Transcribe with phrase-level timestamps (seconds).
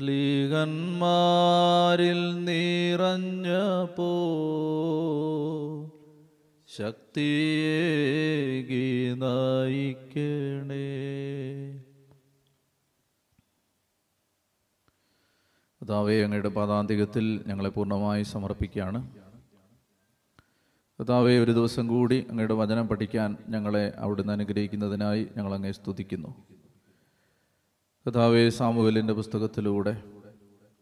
[0.00, 4.12] സ്ലീഹന്മാരിൽ നിറഞ്ഞ പോ
[6.68, 10.80] ശക്തിയേകി നയിക്കണേ.
[15.82, 19.10] കർത്താവെ അങ്ങയുടെ പാതാന്തികത്തിൽ ഞങ്ങളെ പൂർണമായി സമർപ്പിക്കുകയാണ്.
[21.00, 26.59] കർത്താവെ ഒരു ദിവസം കൂടി അങ്ങയുടെ വചനം പഠിക്കാൻ ഞങ്ങളെ അവിടുന്ന് അനുഗ്രഹിക്കുന്നതിനായി ഞങ്ങൾ അങ്ങേ സ്തുതിക്കുന്നു.
[28.06, 30.02] കർത്താവെ സാമുവലിന്റെ പുസ്തകത്തിലൂടെ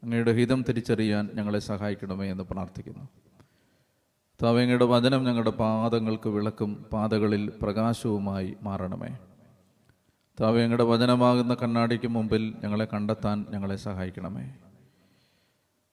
[0.02, 3.04] അങ്ങയുടെ ഹിതം തിരിച്ചറിയാൻ ഞങ്ങളെ സഹായിക്കണമേ എന്ന് പ്രാർത്ഥിക്കുന്നു.
[3.04, 9.08] കർത്താവെ അങ്ങയുടെ വചനം ഞങ്ങളുടെ പാദങ്ങൾക്ക് വിളക്കും പാതകളിൽ പ്രകാശവുമായി മാറണമേ.
[9.08, 14.42] കർത്താവെ അങ്ങയുടെ വചനമാകുന്ന കണ്ണാടിക്ക് മുമ്പിൽ ഞങ്ങളെ കണ്ടെത്താൻ ഞങ്ങളെ സഹായിക്കണമേ.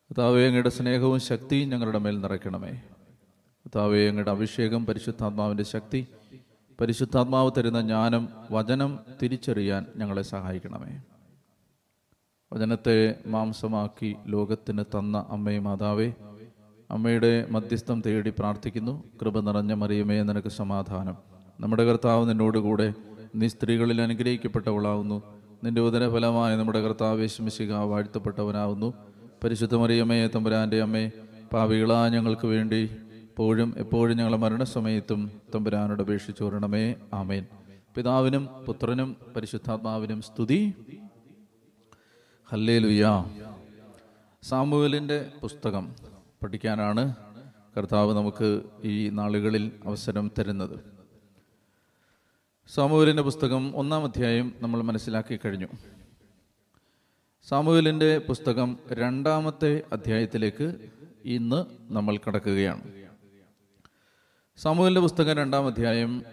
[0.09, 2.71] കർത്താവെ അങ്ങയുടെ സ്നേഹവും ശക്തിയും ഞങ്ങളുടെ മേൽ നിറയ്ക്കണമേ.
[3.65, 6.07] കർത്താവെ അങ്ങയുടെ അഭിഷേകം പരിശുദ്ധാത്മാവിന്റെ ശക്തി
[6.81, 11.01] പരിശുദ്ധാത്മാവ് തരുന്ന ജ്ഞാനം വചനം തിരിച്ചറിയാൻ ഞങ്ങളെ സഹായിക്കണമേ.
[12.55, 16.13] വചനത്തെ മാംസമാക്കി ലോകത്തിന് തന്ന അമ്മയെ മാതാവേ
[16.91, 19.03] അമ്മയുടെ മധ്യസ്ഥം തേടി പ്രാർത്ഥിക്കുന്നു.
[19.21, 21.15] കൃപ നിറഞ്ഞ മറിയമേ നിനക്ക് സമാധാനം.
[21.59, 22.93] നമ്മുടെ കർത്താവ് നിന്നോടുകൂടെ
[23.35, 25.23] നീ സ്ത്രീകളിൽ അനുഗ്രഹിക്കപ്പെട്ടവളാവുന്നു.
[25.63, 28.93] നിന്റെ ഉദരഫലമായ നമ്മുടെ കർത്താവ് യേശുമിശിക വാഴ്ത്തപ്പെട്ടവനാവുന്നു.
[29.43, 31.11] പരിശുദ്ധ മറിയമ്മേ തമ്പുരാന്റെ അമ്മേ
[31.53, 32.89] പാവികളാ ഞങ്ങൾക്ക് വേണ്ടി
[33.23, 36.95] എപ്പോഴും എപ്പോഴും ഞങ്ങളെ മരണസമയത്തും തമ്പുരാനോട് അപേക്ഷിച്ചു വരണമേ.
[37.13, 37.45] ആമേൻ.
[37.95, 40.73] പിതാവിനും പുത്രനും പരിശുദ്ധാത്മാവിനും സ്തുതി.
[42.51, 43.25] ഹല്ലേ ലുയാ
[44.43, 45.95] സാമുവലിന്റെ പുസ്തകം
[46.43, 47.15] പഠിക്കാനാണ്
[47.77, 50.79] കർത്താവ് നമുക്ക് ഈ നാളുകളിൽ അവസരം തരുന്നത്.
[52.73, 55.67] സാമുവലിന്റെ പുസ്തകം ഒന്നാം അധ്യായം നമ്മൾ മനസ്സിലാക്കി കഴിഞ്ഞു.
[57.47, 60.89] സാമുവലിന്റെ പുസ്തകം രണ്ടാമത്തെ അധ്യായത്തിലേക്ക്
[61.25, 62.83] ഇന്ന് നമ്മൾ കടക്കുകയാണ്.
[64.57, 66.23] സാമുവലിന്റെ പുസ്തകം രണ്ടാം അധ്യായം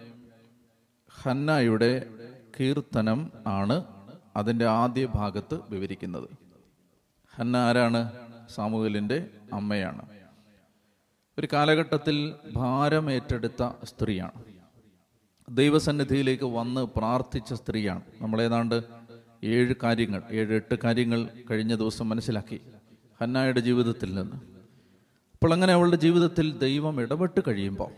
[1.09, 2.09] ഹന്നായുടെ
[2.59, 3.92] കീർത്തനം ആണ്
[4.35, 6.29] അതിന്റെ ആദ്യ ഭാഗത്ത് വിവരിക്കുന്നത്.
[7.35, 8.11] ഹന്ന ആരാണ്?
[8.49, 10.01] സാമുവലിന്റെ അമ്മയാണ്.
[11.39, 14.43] ഒരു കാലഘട്ടത്തിൽ ഭാരം ഏറ്റെടുത്ത സ്ത്രീയാണ്.
[15.49, 18.01] ദൈവസന്നിധിയിലേക്ക് വന്ന് പ്രാർത്ഥിച്ച സ്ത്രീയാണ്.
[18.21, 18.83] നമ്മളേതാണ്ട്
[19.43, 22.61] ഏഴ് കാര്യങ്ങൾ ഏഴ് എട്ട് കാര്യങ്ങൾ കഴിഞ്ഞ ദിവസം മനസ്സിലാക്കി
[23.21, 24.35] ഹന്നായുടെ ജീവിതത്തിൽ നിന്ന്.
[25.33, 27.91] അപ്പോൾ അങ്ങനെ അവളുടെ ജീവിതത്തിൽ ദൈവം ഇടപെട്ട് കഴിയുമ്പോൾ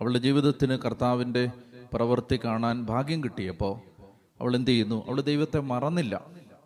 [0.00, 1.50] അവളുടെ ജീവിതത്തിന് കർത്താവിന്റെ
[1.92, 3.87] പ്രവൃത്തി കാണാൻ ഭാഗ്യം കിട്ടിയപ്പോൾ
[4.40, 5.08] അവൾ എന്ത് ചെയ്യുന്നു?
[5.08, 6.24] അവൾ ദൈവത്തെ മറന്നില്ല.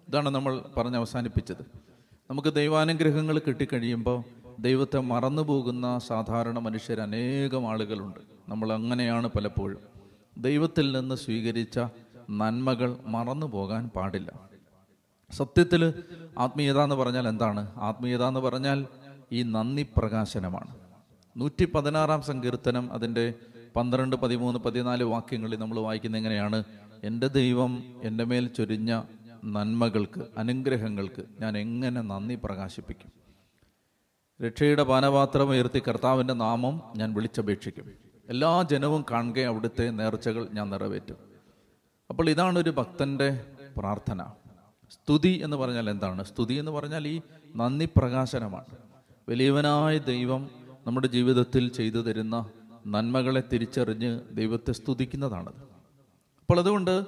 [0.09, 1.67] ഇതാണ് നമ്മൾ പറഞ്ഞ് അവസാനിപ്പിച്ചത്.
[2.31, 4.25] നമുക്ക് ദൈവാനുഗ്രഹങ്ങൾ കിട്ടിക്കഴിയുമ്പോൾ
[4.61, 8.21] ദൈവത്തെ മറന്നു പോകുന്ന സാധാരണ മനുഷ്യർ അനേകം ആളുകളുണ്ട്.
[8.49, 9.79] നമ്മൾ അങ്ങനെയാണ് പലപ്പോഴും.
[10.39, 11.79] ദൈവത്തിൽ നിന്ന് സ്വീകരിച്ച
[12.31, 14.33] നന്മകൾ മറന്നു പോകാൻ പാടില്ല.
[15.33, 15.95] സത്യത്തിൽ
[16.39, 17.71] ആത്മീയത എന്ന് പറഞ്ഞാൽ എന്താണ്?
[17.77, 18.87] ആത്മീയത എന്ന് പറഞ്ഞാൽ
[19.33, 20.75] ഈ നന്ദി പ്രകാശനമാണ്.
[21.37, 23.35] നൂറ്റി പതിനാറാം സങ്കീർത്തനം അതിന്റെ
[23.77, 26.65] പന്ത്രണ്ട് പതിമൂന്ന് പതിനാല് വാക്യങ്ങളിൽ നമ്മൾ വായിക്കുന്ന എങ്ങനെയാണ്?
[27.03, 29.03] എന്റെ ദൈവം എന്റെ മേൽ ചൊരിഞ്ഞ
[29.45, 33.13] നന്മകൾക്ക് അനുഗ്രഹങ്ങൾക്ക് ഞാൻ എങ്ങനെ നന്ദി പ്രകാശിപ്പിക്കും?
[34.47, 37.93] രക്ഷയുടെ പാനപാത്രം ഉയർത്തി കർത്താവിന്റെ നാമം ഞാൻ വിളിച്ചപേക്ഷിക്കും.
[38.29, 41.17] എല്ലാ ജനവും കാണുക അവിടുത്തെ നേർച്ചകൾ ഞാൻ നിറവേറ്റും.
[42.11, 43.45] അപ്പോൾ ഇതാണ് ഒരു ഭക്തന്റെ
[43.77, 44.23] പ്രാർത്ഥന.
[44.91, 46.25] സ്തുതി എന്ന് പറഞ്ഞാൽ എന്താണ്?
[46.25, 47.21] സ്തുതി എന്ന് പറഞ്ഞാൽ ഈ
[47.57, 48.77] നന്ദി പ്രകാശനമാണ്.
[49.29, 50.51] വലിയവനായ ദൈവം
[50.87, 52.51] നമ്മുടെ ജീവിതത്തിൽ ചെയ്തു തരുന്ന
[52.87, 55.72] നന്മകളെ തിരിച്ചറിഞ്ഞ് ദൈവത്തെ സ്തുതിക്കുന്നതാണത്.
[56.53, 57.05] അപ്പോൾ അതുകൊണ്ട്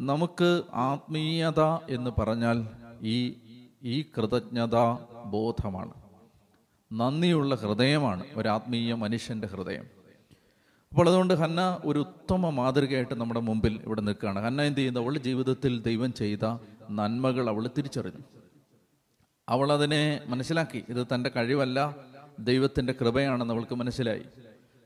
[0.00, 2.66] നമുക്ക് ആത്മീയത എന്ന് പറഞ്ഞാൽ
[3.02, 3.34] ഈ
[3.82, 4.76] ഈ കൃതജ്ഞത
[5.24, 5.92] ബോധമാണ്.
[6.92, 9.84] നന്ദിയുള്ള ഹൃദയമാണ് ഒരു ആത്മീയ മനുഷ്യന്റെ ഹൃദയം.
[10.90, 14.44] അപ്പോൾ അതുകൊണ്ട് ഹന്ന ഒരു ഉത്തമ മാതൃകയായിട്ട് നമ്മുടെ മുമ്പിൽ ഇവിടെ നിൽക്കുകയാണ്.
[14.44, 16.56] ഹന്ന എന്ത് ചെയ്യുന്നത് അവളുടെ ജീവിതത്തിൽ ദൈവം ചെയ്ത
[16.90, 18.22] നന്മകൾ അവൾ തിരിച്ചറിഞ്ഞു.
[19.48, 20.84] അവൾ അതിനെ മനസ്സിലാക്കി.
[20.88, 21.96] ഇത് തന്റെ കഴിവല്ല
[22.38, 24.22] ദൈവത്തിന്റെ കൃപയാണെന്ന് അവൾക്ക് മനസ്സിലായി.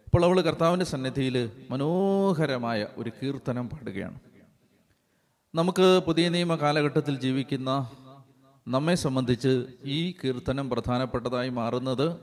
[0.07, 4.19] അപ്പോൾ അവൾ കർത്താവിന്റെ സന്നിധിയിൽ മനോഹരമായ ഒരു കീർത്തനം പാടുകയാണ്.
[5.55, 7.91] നമുക്ക് പുതിയ നിയമ കാലഘട്ടത്തിൽ ജീവിക്കുന്ന
[8.69, 12.17] നമ്മെ സംബന്ധിച്ച് ഈ കീർത്തനം പ്രധാനപ്പെട്ടതായി മാറുന്നത്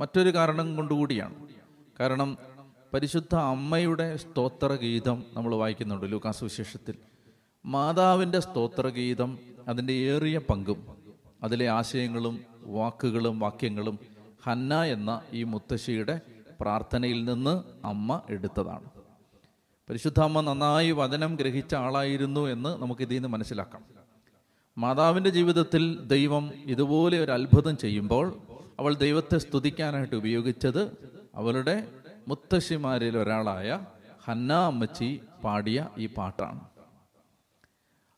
[0.00, 1.34] മറ്റൊരു കാരണം കൊണ്ടുകൂടിയാണ്.
[2.00, 2.38] കാരണം
[2.94, 6.94] പരിശുദ്ധ അമ്മയുടെ സ്തോത്രഗീതം നമ്മൾ വായിക്കുന്നുണ്ട് ലൂക്കാസ് വിശേഷത്തിൽ.
[7.66, 10.86] മാതാവിന്റെ സ്തോത്രഗീതം അതിന്റെ ഏറിയ പങ്കും
[11.42, 13.98] അതിലെ ആശയങ്ങളും വാക്കുകളും വാക്യങ്ങളും
[14.46, 16.20] ഹന്ന എന്ന ഈ മുത്തശ്ശിയുടെ
[16.60, 18.90] പ്രാർത്ഥനയിൽ നിന്ന് അമ്മ എടുത്തതാണ്.
[19.90, 23.84] പരിശുദ്ധ അമ്മ നന്നായി വചനം ഗ്രഹിച്ച ആളായിരുന്നു എന്ന് നമുക്ക് ഇതിൽ നിന്ന് മനസ്സിലാക്കാം.
[24.78, 28.36] മാതാവിന്റെ ജീവിതത്തിൽ ദൈവം ഇതുപോലെ ഒരു അത്ഭുതം ചെയ്യുമ്പോൾ
[28.80, 31.88] അവൾ ദൈവത്തെ സ്തുതിക്കാനായിട്ട് ഉപയോഗിച്ചത് അവളുടെ
[32.28, 33.80] മുത്തശ്ശിമാരിൽ ഒരാളായ
[34.24, 36.60] ഹന്ന അമ്മച്ചി പാടിയ ഈ പാട്ടാണ്.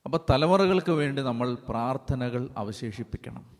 [0.05, 3.59] അപ്പം തലമുറകൾക്ക് വേണ്ടി നമ്മൾ പ്രാർത്ഥനകൾ അവശേഷിപ്പിക്കണം.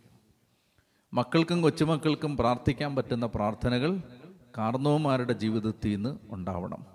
[1.15, 4.03] മക്കൾക്കും കൊച്ചുമക്കൾക്കും പ്രാർത്ഥിക്കാൻ പറ്റുന്ന പ്രാർത്ഥനകൾ
[4.57, 6.87] കാർന്നവന്മാരുടെ ജീവിതത്തിൽ നിന്ന് ഉണ്ടാവണം.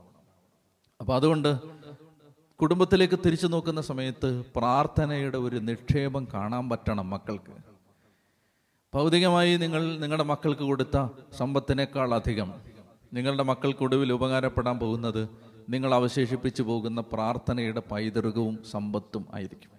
[1.00, 1.60] അപ്പോൾ അതുകൊണ്ട്
[2.62, 7.52] കുടുംബത്തിലേക്ക് തിരിച്ചു നോക്കുന്ന സമയത്ത് പ്രാർത്ഥനയുടെ ഒരു നിക്ഷേപം കാണാൻ പറ്റണം മക്കൾക്ക്.
[8.94, 11.08] ഭൗതികമായി നിങ്ങൾ നിങ്ങളുടെ മക്കൾക്ക് കൊടുത്ത
[11.38, 12.54] സമ്പത്തിനേക്കാൾ അധികം
[13.14, 15.30] നിങ്ങളുടെ മക്കൾക്ക് ഒടുവിൽ ഉപകാരപ്പെടാൻ പോകുന്നത്
[15.70, 19.72] നിങ്ങൾ അവശേഷിപ്പിച്ചു പോകുന്ന പ്രാർത്ഥനയുടെ പൈതൃകവും സമ്പത്തും ആയിരിക്കും.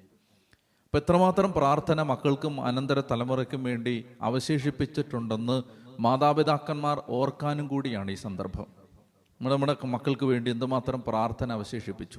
[0.84, 5.62] അപ്പം എത്രമാത്രം പ്രാർത്ഥന മക്കൾക്കും അനന്തര തലമുറയ്ക്കും വേണ്ടി അവശേഷിപ്പിച്ചിട്ടുണ്ടെന്ന്
[6.00, 8.66] മാതാപിതാക്കന്മാർ ഓർക്കാനും കൂടിയാണ് ഈ സന്ദർഭം.
[9.40, 12.18] നമ്മൾ നമ്മുടെ മക്കൾക്ക് വേണ്ടി എന്തുമാത്രം പ്രാർത്ഥന അവശേഷിപ്പിച്ചു.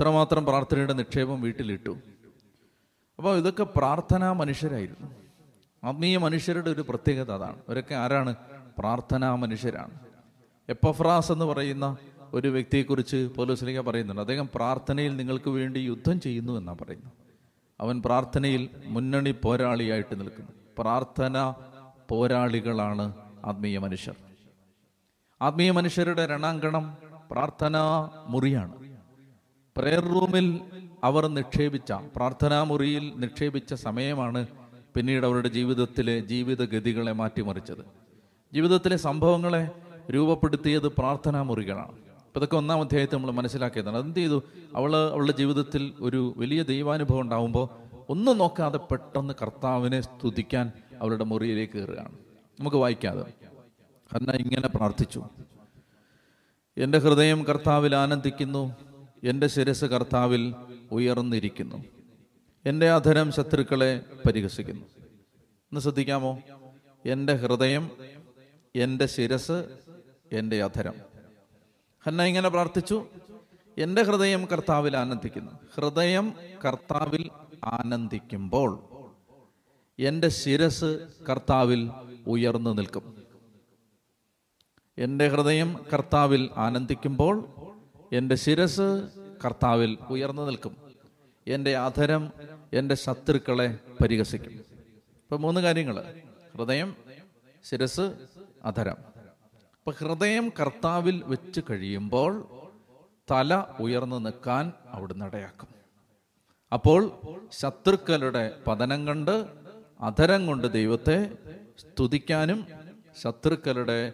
[0.00, 1.90] ഇത്രമാത്രം പ്രാർത്ഥനയുടെ നിക്ഷേപം വീട്ടിലിട്ടു.
[3.18, 5.10] അപ്പോൾ ഇതൊക്കെ പ്രാർത്ഥനാ മനുഷ്യരായിരുന്നു.
[5.84, 7.56] ആത്മീയ മനുഷ്യരുടെ ഒരു പ്രത്യേകത അതാണ്.
[7.68, 8.36] അവരൊക്കെ ആരാണ്?
[8.78, 9.90] പ്രാർത്ഥനാ മനുഷ്യരാണ്.
[10.68, 11.96] എപ്പഫ്രാസ് എന്ന് പറയുന്ന
[12.32, 14.20] ഒരു വ്യക്തിയെക്കുറിച്ച് പോലീസിലേക്ക് പറയുന്നുണ്ട്.
[14.20, 17.12] അദ്ദേഹം പ്രാർത്ഥനയിൽ നിങ്ങൾക്ക് വേണ്ടി യുദ്ധം ചെയ്യുന്നു എന്നാണ് പറയുന്നത്.
[17.80, 20.52] അവൻ പ്രാർത്ഥനയിൽ മുന്നണി പോരാളിയായിട്ട് നിൽക്കുന്നു.
[20.78, 21.54] പ്രാർത്ഥന
[22.10, 23.14] പോരാളികളാണ്
[23.44, 24.14] ആത്മീയ മനുഷ്യർ.
[25.42, 26.96] ആത്മീയ മനുഷ്യരുടെ രണാങ്കണം
[27.30, 28.72] പ്രാർത്ഥനാ മുറിയാണ്.
[29.76, 30.60] പ്രയർ റൂമിൽ
[31.04, 34.46] അവർ നിക്ഷേപിച്ച പ്രാർത്ഥനാ മുറിയിൽ നിക്ഷേപിച്ച സമയമാണ്
[34.94, 37.84] പിന്നീട് അവരുടെ ജീവിതത്തിലെ ജീവിതഗതികളെ മാറ്റിമറിച്ചത്.
[38.54, 39.70] ജീവിതത്തിലെ സംഭവങ്ങളെ
[40.10, 41.92] രൂപപ്പെടുത്തിയത് പ്രാർത്ഥനാ മുറികളാണ്.
[42.26, 43.96] അപ്പോൾ ഇതൊക്കെ ഒന്നാം അധ്യായത്തിൽ നമ്മൾ മനസ്സിലാക്കിയതാണ്.
[43.96, 44.42] അതെന്ത് ചെയ്തു?
[44.74, 47.68] അവൾ അവളുടെ ജീവിതത്തിൽ ഒരു വലിയ ദൈവാനുഭവം ഉണ്ടാകുമ്പോൾ
[48.08, 52.18] ഒന്നും നോക്കാതെ പെട്ടെന്ന് കർത്താവിനെ സ്തുതിക്കാൻ അവളുടെ മുറിയിലേക്ക് കയറുകയാണ്.
[52.60, 53.32] നമുക്ക് വായിക്കാതെ.
[54.12, 55.24] ഹന്ന ഇങ്ങനെ പ്രാർത്ഥിച്ചു.
[56.78, 58.76] എന്റെ ഹൃദയം കർത്താവിൽ ആനന്ദിക്കുന്നു.
[59.24, 60.54] എന്റെ ശിരസ് കർത്താവിൽ
[60.92, 61.84] ഉയർന്നിരിക്കുന്നു.
[62.66, 64.86] എന്റെ അധരം ശത്രുക്കളെ പരിഹസിക്കുന്നു.
[65.46, 66.38] ഒന്ന് ശ്രദ്ധിക്കാമോ?
[67.06, 67.90] എന്റെ ഹൃദയം
[68.76, 69.78] എന്റെ ശിരസ്
[70.32, 70.94] എന്റെ അധരം.
[72.04, 73.06] ഹന്ന ഇങ്ങനെ പ്രാർത്ഥിച്ചു.
[73.78, 75.52] എന്റെ ഹൃദയം കർത്താവിൽ ആനന്ദിക്കുന്നു.
[75.74, 76.32] ഹൃദയം
[76.64, 77.30] കർത്താവിൽ
[77.64, 78.95] ആനന്ദിക്കുമ്പോൾ
[79.98, 81.90] എന്റെ ശിരസ് കർത്താവിൽ
[82.26, 83.24] ഉയർന്നു നിൽക്കും.
[84.98, 87.48] എന്റെ ഹൃദയം കർത്താവിൽ ആനന്ദിക്കുമ്പോൾ
[88.12, 89.08] എന്റെ ശിരസ്
[89.44, 90.76] കർത്താവിൽ ഉയർന്നു നിൽക്കും.
[91.46, 92.32] എന്റെ അധരം
[92.72, 94.52] എന്റെ ശത്രുക്കളെ പരിഹസിക്കും.
[94.52, 96.04] ഇപ്പം മൂന്ന് കാര്യങ്ങൾ
[96.56, 96.96] ഹൃദയം
[97.64, 98.28] ശിരസ്
[98.64, 98.96] അധരം
[99.78, 102.48] അപ്പൊ ഹൃദയം കർത്താവിൽ വെച്ച് കഴിയുമ്പോൾ
[103.30, 105.68] തല ഉയർന്നു നിൽക്കാൻ അവിടുന്ന് ഇടയാക്കും.
[106.72, 107.20] അപ്പോൾ
[107.52, 109.65] ശത്രുക്കളുടെ പതനം കണ്ട്
[110.00, 111.30] അധരം കൊണ്ട് ദൈവത്തെ
[111.80, 112.66] സ്തുതിക്കാനും
[113.22, 114.12] ശത്രുക്കളുടെ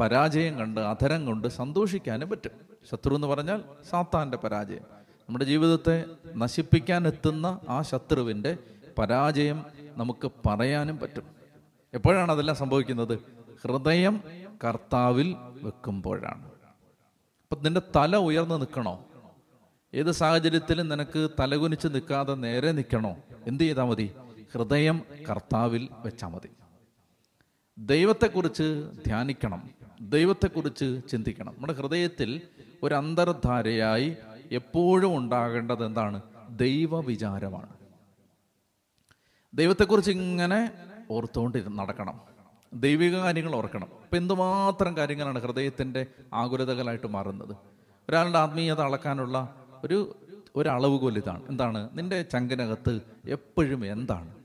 [0.00, 2.50] പരാജയം കണ്ട് അധരം കൊണ്ട് സന്തോഷിക്കാനും പറ്റും.
[2.90, 4.82] ശത്രു എന്ന് പറഞ്ഞാൽ സാത്താന്റെ പരാജയം.
[5.28, 6.04] നമ്മുടെ ജീവിതത്തെ
[6.36, 8.56] നശിപ്പിക്കാൻ എത്തുന്ന ആ ശത്രുവിന്റെ
[8.98, 9.66] പരാജയം
[9.96, 11.26] നമുക്ക് പറയാനും പറ്റും.
[11.94, 13.18] എപ്പോഴാണ് അതെല്ലാം സംഭവിക്കുന്നത്?
[13.62, 14.22] ഹൃദയം
[14.64, 16.44] കർത്താവിൽ വെക്കുമ്പോഴാണ്.
[17.42, 19.04] അപ്പം നിന്റെ തല ഉയർന്നു നിൽക്കണോ?
[19.94, 23.16] ഏത് സാഹചര്യത്തിലും നിനക്ക് തലകുനിച്ച് നിൽക്കാതെ നേരെ നിൽക്കണോ?
[23.46, 24.12] എന്ത് ചെയ്താൽ മതി?
[24.54, 26.48] ഹൃദയം കർത്താവിൽ വെച്ചാൽ മതി.
[27.78, 29.70] ദൈവത്തെക്കുറിച്ച് ധ്യാനിക്കണം.
[30.00, 31.52] ദൈവത്തെക്കുറിച്ച് ചിന്തിക്കണം.
[31.54, 32.40] നമ്മുടെ ഹൃദയത്തിൽ
[32.82, 34.16] ഒരു അന്തർധാരയായി
[34.52, 36.22] എപ്പോഴും ഉണ്ടാകേണ്ടത് എന്താണ്?
[36.50, 37.68] ദൈവവിചാരമാണ്.
[39.54, 40.72] ദൈവത്തെക്കുറിച്ച് ഇങ്ങനെ
[41.10, 42.20] ഓർത്തുകൊണ്ടിരുന്ന് നടക്കണം.
[42.74, 43.88] ദൈവിക കാര്യങ്ങൾ ഓർക്കണം.
[44.02, 47.56] അപ്പം എന്തുമാത്രം കാര്യങ്ങളാണ് ഹൃദയത്തിന്റെ ആകുലതകളായിട്ട് മാറുന്നത്?
[48.08, 49.54] ഒരാളുടെ ആത്മീയത അളക്കാനുള്ള
[49.84, 50.16] ഒരു
[50.56, 51.48] ഒരളവുകോൽ ഇതാണ്.
[51.48, 51.88] എന്താണ്?
[51.92, 54.41] നിന്റെ ചങ്കിനകത്ത് എപ്പോഴും എന്താണ്?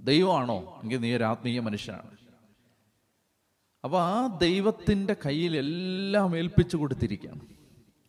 [0.00, 0.80] ദൈവമാണോ?
[0.82, 2.10] എങ്കിൽ നീ ഒരു ആത്മീയ മനുഷ്യനാണ്.
[3.84, 7.40] അപ്പോൾ ആ ദൈവത്തിന്റെ കയ്യിൽ എല്ലാം ഏൽപ്പിച്ചു കൊടുത്തിരിക്കുകയാണ്.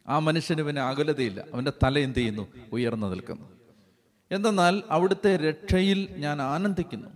[0.08, 1.46] ആ മനുഷ്യന് പിന്നെ അകലതയില്ല.
[1.54, 2.48] അവന്റെ തല എന്ത് ചെയ്യുന്നു?
[2.74, 3.60] ഉയർന്നു നിൽക്കുന്നു.
[4.32, 7.10] എന്തെന്നാൽ അവിടുത്തെ രക്ഷയിൽ ഞാൻ ആനന്ദിക്കുന്നു.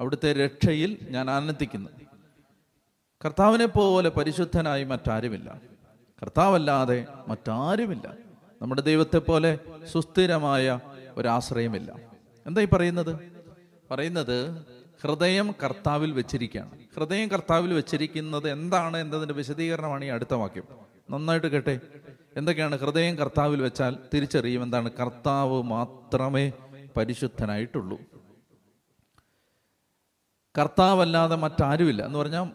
[0.00, 1.90] അവിടുത്തെ രക്ഷയിൽ ഞാൻ ആനന്ദിക്കുന്നു.
[3.24, 5.60] കർത്താവിനെ പോലെ പരിശുദ്ധനായി മറ്റാരുമില്ല.
[6.22, 8.14] കർത്താവല്ലാതെ മറ്റാരുമില്ല.
[8.62, 9.58] നമ്മുടെ ദൈവത്തെ പോലെ
[9.92, 10.80] സുസ്ഥിരമായ
[11.16, 11.96] ഒരാശ്രയമില്ല.
[12.46, 13.35] എന്താ ഈ പറയുന്നത്?
[13.90, 14.66] പറയുന്നത്
[15.02, 16.70] ഹൃദയം കർത്താവിൽ വെച്ചിരിക്കുകയാണ്.
[16.96, 20.62] ഹൃദയം കർത്താവിൽ വെച്ചിരിക്കുന്നത് എന്താണ് എന്നതിന്റെ വിശദീകരണമാണ് ഈ അടുത്ത വാക്യം.
[21.10, 21.80] നന്നായിട്ട് കേട്ടെ.
[22.36, 24.90] എന്തൊക്കെയാണ് ഹൃദയം കർത്താവിൽ വെച്ചാൽ തിരിച്ചറിയും എന്താണ്?
[24.90, 26.52] കർത്താവ് മാത്രമേ
[26.96, 27.98] പരിശുദ്ധനായിട്ടുള്ളൂ.
[30.58, 32.04] കർത്താവല്ലാതെ മറ്റാരുമില്ല.
[32.04, 32.50] എന്ന് പറഞ്ഞാൽ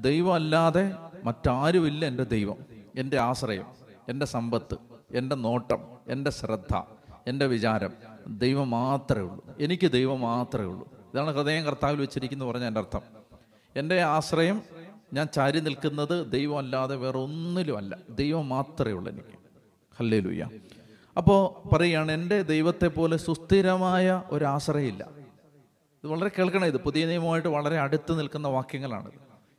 [0.00, 0.92] ദൈവമല്ലാതെ
[1.24, 2.56] മറ്റാരുമില്ല എന്റെ ദൈവം.
[2.98, 3.66] എന്റെ ആശ്രയം
[4.08, 4.76] എന്റെ സമ്പത്ത്
[5.14, 6.82] എന്റെ നോട്ടം എന്റെ ശ്രദ്ധ
[7.26, 8.13] എന്റെ വിചാരം.
[8.28, 9.44] ദൈവം മാത്രമേ ഉള്ളൂ.
[9.60, 10.90] എനിക്ക് ദൈവം മാത്രമേ ഉള്ളൂ.
[11.14, 13.00] ഇതാണ് ഹൃദയം കർത്താവിൽ വെച്ചിരിക്കുന്നു പറഞ്ഞ എന്റെ അർത്ഥം.
[13.76, 14.62] എന്റെ ആശ്രയം
[15.12, 17.98] ഞാൻ ചാരി നിൽക്കുന്നത് ദൈവം അല്ലാതെ വേറെ ഒന്നിലും അല്ല.
[18.10, 19.28] ദൈവം മാത്രമേ ഉള്ളൂ എനിക്ക്.
[19.98, 20.48] ഹല്ലേ ലുയ്യ
[21.16, 25.08] അപ്പോൾ പറയുകയാണ് എന്റെ ദൈവത്തെ പോലെ സുസ്ഥിരമായ ഒരു ആശ്രയമില്ല.
[26.04, 26.76] ഇത് വളരെ കേൾക്കണം ഇത്.
[26.76, 29.10] പുതിയ നിയമമായിട്ട് വളരെ അടുത്ത് നിൽക്കുന്ന വാക്യങ്ങളാണ്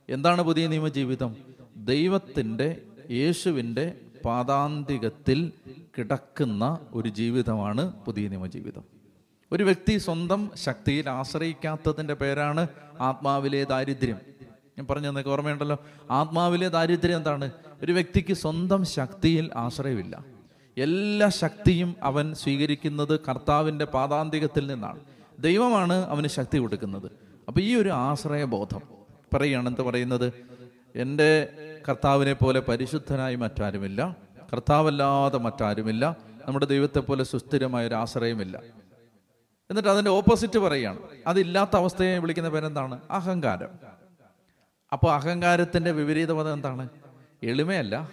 [0.08, 1.36] എന്താണ് പുതിയ നിയമ ജീവിതം
[1.76, 2.80] ദൈവത്തിന്റെ
[3.10, 5.52] യേശുവിന്റെ പാതാന്തികത്തിൽ
[5.98, 8.82] കിടക്കുന്ന ഒരു ജീവിതമാണ് പുതിയ നിയമജീവിതം.
[9.52, 12.66] ഒരു വ്യക്തി സ്വന്തം ശക്തിയിൽ ആശ്രയിക്കാത്തതിന്റെ പേരാണ്
[13.00, 14.18] ആത്മാവിലെ ദാരിദ്ര്യം.
[14.78, 15.78] ഞാൻ പറഞ്ഞു നിങ്ങൾക്ക് ഓർമ്മയുണ്ടല്ലോ?
[16.10, 17.50] ആത്മാവിലെ ദാരിദ്ര്യം എന്താണ്?
[17.82, 20.24] ഒരു വ്യക്തിക്ക് സ്വന്തം ശക്തിയിൽ ആശ്രയമില്ല.
[20.78, 25.00] എല്ലാ ശക്തിയും അവൻ സ്വീകരിക്കുന്നത് കർത്താവിന്റെ പാതാന്തികത്തിൽ നിന്നാണ്.
[25.38, 27.10] ദൈവമാണ് അവന് ശക്തി കൊടുക്കുന്നത്.
[27.48, 28.80] അപ്പോൾ ഈ ഒരു ആശ്രയബോധം.
[29.34, 30.32] പറയുകയാണ് എന്ത് പറയുന്നത്?
[30.94, 31.48] എന്റെ
[31.88, 34.16] കർത്താവിനെ പോലെ പരിശുദ്ധനായി മറ്റാരുമില്ല.
[34.52, 36.16] കർത്താവല്ലാതെ മറ്റാരുമില്ല.
[36.48, 38.60] നമ്മുടെ ദൈവത്തെ പോലെ സുസ്ഥിരമായ ഒരു ആശ്രയമില്ല.
[39.70, 40.98] എന്നിട്ട് അതിന്റെ ഓപ്പോസിറ്റ് പറയുകയാണ്.
[41.26, 43.00] അതില്ലാത്ത അവസ്ഥയെ വിളിക്കുന്ന പേരെന്താണ്?
[43.10, 43.68] അഹങ്കാരം.
[44.92, 46.88] അപ്പോൾ അഹങ്കാരത്തിന്റെ വിപരീത പദം എന്താണ്?
[47.42, 48.08] എളിമയല്ല.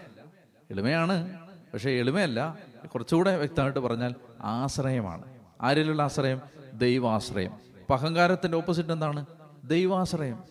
[0.72, 1.40] എളിമയാണ്.
[1.74, 2.58] പക്ഷേ എളിമയല്ല.
[2.94, 5.24] കുറച്ചുകൂടെ വ്യക്തമായിട്ട് പറഞ്ഞാൽ ആശ്രയമാണ്.
[5.62, 6.42] ആരിലുള്ള ആശ്രയം?
[6.74, 7.52] ദൈവാശ്രയം.
[7.52, 9.26] അപ്പം അഹങ്കാരത്തിന്റെ ഓപ്പോസിറ്റ് എന്താണ്?
[9.64, 10.44] ദൈവാശ്രയം.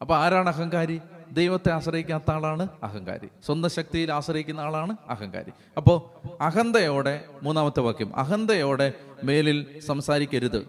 [0.00, 1.00] അപ്പോൾ ആരാണ് അഹങ്കാരി?
[1.32, 3.28] ദൈവത്തെ ആശ്രയിക്കാത്ത ആളാണ് അഹങ്കാരി.
[3.46, 5.50] സ്വന്തം ശക്തിയിൽ ആശ്രയിക്കുന്ന ആളാണ് അഹങ്കാരി.
[5.76, 5.98] അപ്പോൾ
[6.42, 8.92] അഹന്തയോടെ മൂന്നാമത്തെ വാക്യം അഹന്തയോടെ
[9.24, 10.66] മേലിൽ സംസാരിക്കരുത്.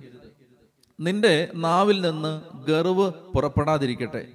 [0.99, 4.27] നിന്റെ നാവിൽ നിന്ന് ഗർവ് പുറപ്പെടാതിരിക്കട്ടെ.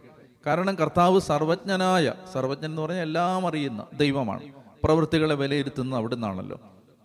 [0.46, 4.42] കാരണം കർത്താവ് സർവജ്ഞനായ സർവജ്ഞൻ എന്ന് പറഞ്ഞാൽ എല്ലാം അറിയുന്ന ദൈവമാണ്.
[4.84, 6.60] പ്രവൃത്തികളെ വിലയിരുത്തുന്ന അവിടെ നിന്നാണല്ലോ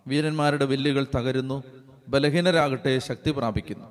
[0.06, 1.62] വീരന്മാരുടെ വില്ലുകൾ തകരുന്നു
[2.08, 3.84] ബലഹീനരാകട്ടെ ശക്തി പ്രാപിക്കുന്നു.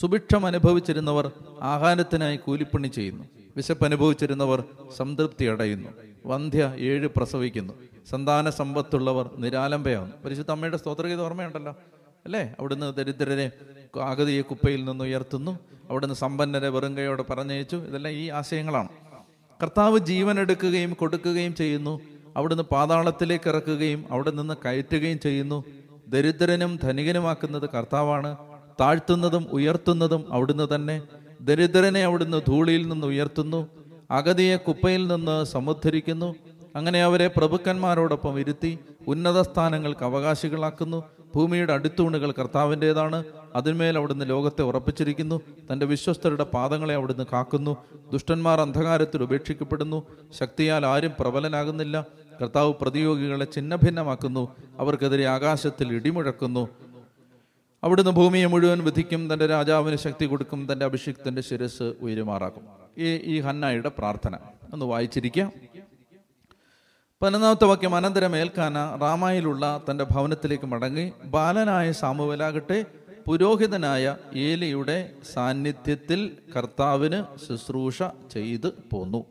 [0.00, 3.24] സുഭിക്ഷം അനുഭവിച്ചിരുന്നവർ ആഹാരത്തിനായി കൂലിപ്പണി ചെയ്യുന്നു.
[3.58, 4.64] വിശപ്പ് അനുഭവിച്ചിരുന്നവർ
[4.96, 5.88] സംതൃപ്തി അടയുന്നു.
[6.26, 7.72] വന്ധ്യ ഏഴ് പ്രസവിക്കുന്നു.
[8.10, 11.76] സന്താന സമ്പത്തുള്ളവർ നിരാലംബയാവുന്നു പരിശുദ്ധ അമ്മയുടെ സ്തോത്രഗീത ഓർമ്മയുണ്ടല്ലോ?
[12.24, 12.54] അല്ലേ?
[12.58, 13.50] അവിടുന്ന് ദരിദ്രരെ
[14.02, 15.58] അഗതിയെ കുപ്പയിൽ നിന്ന് ഉയർത്തുന്നു.
[15.90, 17.76] അവിടുന്ന് സമ്പന്നരെ വെറുങ്കയോടെ പറഞ്ഞയച്ചു.
[17.76, 18.88] ഇതെല്ലാം ഈ ആശയങ്ങളാണ്.
[19.62, 22.00] കർത്താവ് ജീവൻ എടുക്കുകയും കൊടുക്കുകയും ചെയ്യുന്നു.
[22.36, 25.64] അവിടുന്ന് പാതാളത്തിലേക്ക് ഇറക്കുകയും അവിടെ നിന്ന് കയറ്റുകയും ചെയ്യുന്നു.
[26.08, 28.36] ദരിദ്രനും ധനികനുമാക്കുന്നത് കർത്താവാണ്.
[28.80, 31.02] താഴ്ത്തുന്നതും ഉയർത്തുന്നതും അവിടുന്ന് തന്നെ
[31.48, 33.68] ദരിദ്രനെ അവിടുന്ന് ധൂളിയിൽ നിന്ന് ഉയർത്തുന്നു
[34.10, 36.34] അഗതിയെ കുപ്പയിൽ നിന്ന് സമുദ്ധരിക്കുന്നു.
[36.76, 41.04] അങ്ങനെ അവരെ പ്രഭുക്കന്മാരോടൊപ്പം ഇരുത്തി ഉന്നത സ്ഥാനങ്ങൾക്ക് അവകാശികളാക്കുന്നു.
[41.34, 43.24] ഭൂമിയുടെ അടിത്തൂണുകൾ കർത്താവിന്റെതാണ്.
[43.54, 45.40] അതിന്മേൽ അവിടുന്ന് ലോകത്തെ ഉറപ്പിച്ചിരിക്കുന്നു.
[45.72, 47.76] തന്റെ വിശ്വസ്തരുടെ പാദങ്ങളെ അവിടുന്ന് കാക്കുന്നു.
[48.12, 50.02] ദുഷ്ടന്മാർ അന്ധകാരത്തിൽ ഉപേക്ഷിക്കപ്പെടുന്നു.
[50.40, 52.06] ശക്തിയാൽ ആരും പ്രബലനാകുന്നില്ല.
[52.40, 54.56] കർത്താവ് പ്രതിയോഗികളെ ഛിന്നഭിന്നമാക്കുന്നു.
[54.78, 56.68] അവർക്കെതിരെ ആകാശത്തിൽ ഇടിമുഴക്കുന്നു.
[57.84, 62.62] അവിടുന്ന് ഭൂമിയെ മുഴുവൻ വിധിക്കും തന്റെ രാജാവിന് ശക്തി കൊടുക്കും തന്റെ അഭിഷിക്തന്റെ ശിരസ് ഉയരുമാറാക്കും.
[62.98, 64.36] ഈ ഈ ഹന്നായുടെ പ്രാർത്ഥന.
[64.72, 65.52] ഒന്ന് വായിച്ചിരിക്കാം.
[67.22, 72.84] പതിനൊന്നാമത്തെ വാക്യം അനന്തരം മേൽക്കാന റാമായിലുള്ള തന്റെ ഭവനത്തിലേക്ക് മടങ്ങി ബാലനായ സാമുവലാകട്ടെ
[73.26, 79.24] പുരോഹിതനായ ഏലിയുടെ സാന്നിധ്യത്തിൽ കർത്താവിന് ശുശ്രൂഷ ചെയ്ത് പോന്നു.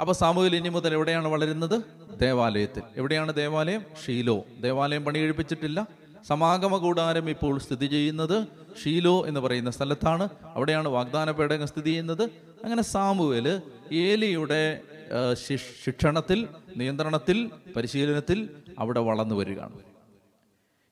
[0.00, 1.82] അപ്പൊ സാമുവൽ ഇനി മുതൽ എവിടെയാണ് വളരുന്നത്?
[2.20, 2.82] ദേവാലയത്തിൽ.
[2.96, 3.82] എവിടെയാണ് ദേവാലയം?
[4.06, 4.44] ഷീലോ.
[4.60, 8.46] ദേവാലയം പണി കഴിപ്പിച്ചിട്ടില്ല സമാഗമ കൂടാരം ഇപ്പോൾ സ്ഥിതി ചെയ്യുന്നത്
[8.82, 10.28] ഷീലോ എന്ന് പറയുന്ന സ്ഥലത്താണ്.
[10.54, 12.22] അവിടെയാണ് വാഗ്ദാന പേടകം സ്ഥിതി ചെയ്യുന്നത്.
[12.64, 14.82] അങ്ങനെ സാമുവേൽ ഏലിയുടെ
[15.84, 18.38] ശിക്ഷണത്തിൽ നിയന്ത്രണത്തിൽ പരിശീലനത്തിൽ
[18.78, 19.78] അവിടെ വളർന്നു വരികയാണ്.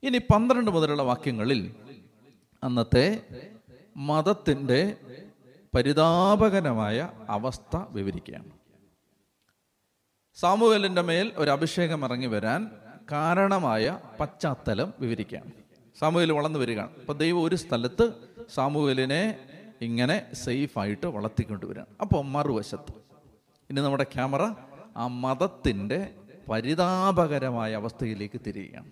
[0.03, 1.75] ഇനി പന്ത്രണ്ട് മുതലുള്ള വാക്യങ്ങളിൽ
[2.65, 3.07] അന്നത്തെ
[3.97, 4.97] മതത്തിന്റെ
[5.77, 8.53] പരിതാപകരമായ അവസ്ഥ വിവരിക്കുകയാണ്.
[10.35, 12.71] സാമുവേലിന്റെ മേൽ ഒരു അഭിഷേകം ഇറങ്ങി വരാൻ
[13.11, 15.51] കാരണമായ പശ്ചാത്തലം വിവരിക്കുകയാണ്
[15.99, 16.91] സാമൂഹ്യൽ വളർന്നു വരികയാണ്.
[17.01, 18.13] അപ്പം ദൈവം ഒരു സ്ഥലത്ത്
[18.55, 19.39] സാമൂഹ്യലിനെ
[19.81, 22.95] ഇങ്ങനെ സേഫായിട്ട് വളർത്തിക്കൊണ്ടുവരികയാണ് അപ്പോൾ മറുവശത്ത്
[23.71, 24.51] ഇനി നമ്മുടെ ക്യാമറ
[24.97, 26.15] ആ മതത്തിന്റെ
[26.49, 28.91] പരിതാപകരമായ അവസ്ഥയിലേക്ക് തിരിയുകയാണ്.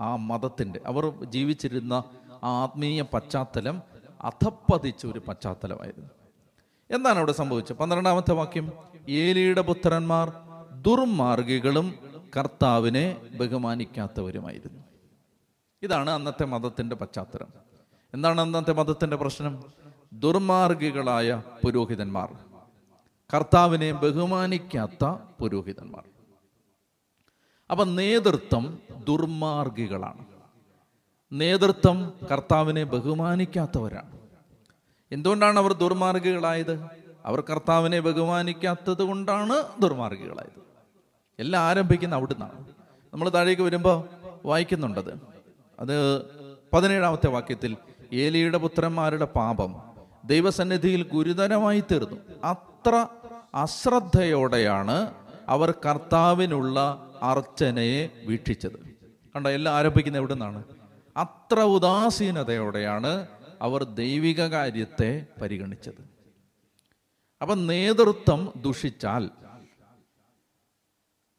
[0.00, 2.04] ആ മതത്തിന്റെ അവർ ജീവിച്ചിരുന്ന
[2.44, 3.82] ആ ആത്മീയ പശ്ചാത്തലം
[4.20, 6.10] അധപ്പതിച്ച ഒരു പശ്ചാത്തലമായിരുന്നു.
[6.90, 7.76] എന്താണ് അവിടെ സംഭവിച്ചത്?
[7.76, 8.72] പന്ത്രണ്ടാമത്തെ വാക്യം
[9.08, 10.32] ഏലിയുടെ പുത്രന്മാർ
[10.82, 12.05] ദുർമാർഗികളും
[12.36, 14.82] കർത്താവിനെ ബഹുമാനിക്കാത്തവരുമായിരുന്നു.
[15.82, 17.46] ഇതാണ് അന്നത്തെ മതത്തിന്റെ പശ്ചാത്തലം.
[18.14, 19.64] എന്താണ് അന്നത്തെ മതത്തിന്റെ പ്രശ്നം?
[20.12, 22.32] ദുർമാർഗികളായ പുരോഹിതന്മാർ.
[23.34, 25.04] കർത്താവിനെ ബഹുമാനിക്കാത്ത
[25.40, 26.04] പുരോഹിതന്മാർ.
[27.70, 28.78] അപ്പൊ നേതൃത്വം
[29.08, 30.26] ദുർമാർഗികളാണ്.
[31.32, 34.18] നേതൃത്വം കർത്താവിനെ ബഹുമാനിക്കാത്തവരാണ്.
[35.12, 36.86] എന്തുകൊണ്ടാണ് അവർ ദുർമാർഗികളായത്?
[37.24, 40.65] അവർ കർത്താവിനെ ബഹുമാനിക്കാത്തത് കൊണ്ടാണ് ദുർമാർഗികളായത്.
[41.38, 42.64] എല്ലാം ആരംഭിക്കുന്ന അവിടുന്നാണ്.
[43.12, 44.08] നമ്മൾ താഴേക്ക് വരുമ്പോൾ
[44.44, 45.20] വായിക്കുന്നുണ്ടത്.
[45.80, 46.22] അത്
[46.72, 47.76] പതിനേഴാമത്തെ വാക്യത്തിൽ
[48.12, 49.76] ഏലിയുടെ പുത്രന്മാരുടെ പാപം
[50.24, 52.16] ദൈവസന്നിധിയിൽ ഗുരുതരമായി തീർന്നു.
[52.44, 53.06] അത്ര
[53.54, 55.14] അശ്രദ്ധയോടെയാണ്
[55.48, 56.80] അവർ കർത്താവിനുള്ള
[57.22, 58.78] അർച്ചനയെ വീക്ഷിച്ചത്.
[59.36, 60.64] കണ്ട എല്ലാം ആരംഭിക്കുന്ന എവിടെ നിന്നാണ്
[61.16, 63.26] അത്ര ഉദാസീനതയോടെയാണ്
[63.62, 66.08] അവർ ദൈവിക കാര്യത്തെ പരിഗണിച്ചത്.
[67.42, 69.30] അപ്പം നേതൃത്വം ദുഷിച്ചാൽ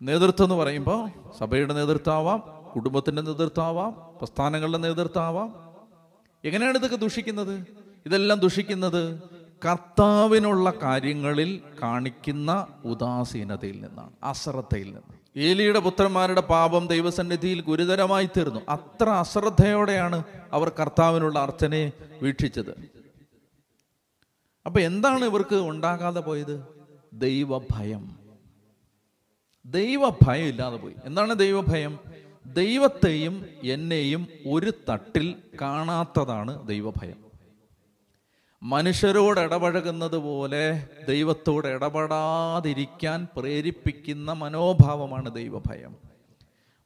[0.01, 2.43] നേതൃത്വം എന്ന് പറയുമ്പോൾ സഭയുടെ നേതൃത്വമാവാം
[2.75, 5.55] കുടുംബത്തിന്റെ നേതൃത്വമാവാം പ്രസ്ഥാനങ്ങളുടെ നേതൃത്വമാവാം.
[6.45, 7.67] എങ്ങനെയാണ് ഇതൊക്കെ ദുഷിക്കുന്നത്?
[8.05, 9.23] ഇതെല്ലാം ദുഷിക്കുന്നത്
[9.65, 15.39] കർത്താവിനുള്ള കാര്യങ്ങളിൽ കാണിക്കുന്ന ഉദാസീനതയിൽ നിന്നാണ് അശ്രദ്ധയിൽ നിന്ന്.
[15.39, 18.59] ഏലിയുടെ പുത്രന്മാരുടെ പാപം ദൈവസന്നിധിയിൽ ഗുരുതരമായി തീർന്നു.
[18.69, 20.23] അത്ര അശ്രദ്ധയോടെയാണ്
[20.53, 22.89] അവർ കർത്താവിനുള്ള അർച്ചനയെ വീക്ഷിച്ചത്.
[24.65, 26.67] അപ്പൊ എന്താണ് ഇവർക്ക് ഉണ്ടാകാതെ പോയത്?
[27.13, 28.26] ദൈവഭയം.
[29.67, 30.93] ദൈവഭയം ഇല്ലാതെ പോയി.
[31.03, 31.99] എന്താണ് ദൈവഭയം?
[32.45, 37.27] ദൈവത്തെയും എന്നെയും ഒരു തട്ടിൽ കാണാത്തതാണ് ദൈവഭയം.
[38.63, 45.95] മനുഷ്യരോട് ഇടപഴകുന്നത് പോലെ ദൈവത്തോട് ഇടപെടാതിരിക്കാൻ പ്രേരിപ്പിക്കുന്ന മനോഭാവമാണ് ദൈവഭയം.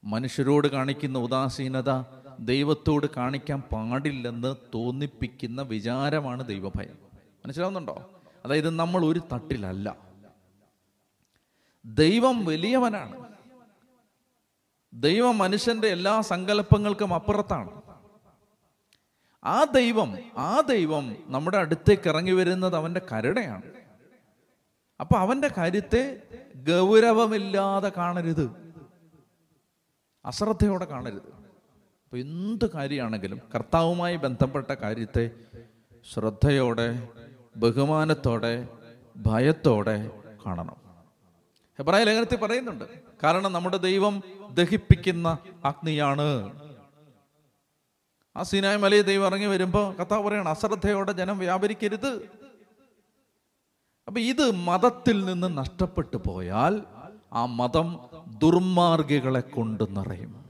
[0.03, 2.03] മനുഷ്യരോട് കാണിക്കുന്ന ഉദാസീനത
[2.39, 6.97] ദൈവത്തോട് കാണിക്കാൻ പാടില്ലെന്ന് തോന്നിപ്പിക്കുന്ന വിചാരമാണ് ദൈവഭയം.
[7.45, 8.09] മനസ്സിലാവുന്നുണ്ടോ?
[8.45, 10.10] അതായത് നമ്മൾ ഒരു തട്ടിലല്ല.
[11.85, 13.25] ദൈവം വലിയവനാണ്.
[14.93, 17.81] ദൈവം മനുഷ്യന്റെ എല്ലാ സങ്കല്പങ്ങൾക്കും അപ്പുറത്താണ്.
[19.43, 23.63] ആ ദൈവം ആ ദൈവം നമ്മുടെ അടുത്തേക്ക് ഇറങ്ങി വരുന്നത് അവന്റെ കരുണയാണ്.
[24.99, 26.21] അപ്പൊ അവന്റെ കാര്യത്തെ
[26.55, 28.73] ഗൗരവമില്ലാതെ കാണരുത്.
[30.25, 31.33] അശ്രദ്ധയോടെ കാണരുത്.
[32.03, 35.31] അപ്പൊ എന്ത് കാര്യമാണെങ്കിലും കർത്താവുമായി ബന്ധപ്പെട്ട കാര്യത്തെ
[36.13, 37.09] ശ്രദ്ധയോടെ
[37.57, 38.67] ബഹുമാനത്തോടെ
[39.17, 40.11] ഭയത്തോടെ
[40.45, 40.80] കാണണം.
[41.79, 42.83] ഹെബ്രായ ലേഖനത്തിൽ പറയുന്നുണ്ട്
[43.23, 46.59] കാരണം നമ്മുടെ ദൈവം ദഹിപ്പിക്കുന്ന അഗ്നിയാണ്.
[48.37, 52.29] ആ സീനായ മലയിൽ ദൈവം ഇറങ്ങി വരുമ്പോൾ കഥ പറയണം അശ്രദ്ധയോടെ ജനം വ്യാപരിക്കരുത്.
[54.07, 56.83] അപ്പൊ ഇത് മതത്തിൽ നിന്ന് നഷ്ടപ്പെട്ടു പോയാൽ
[57.33, 60.40] ആ മതം ദുർമാർഗികളെ കൊണ്ട് നിറയും.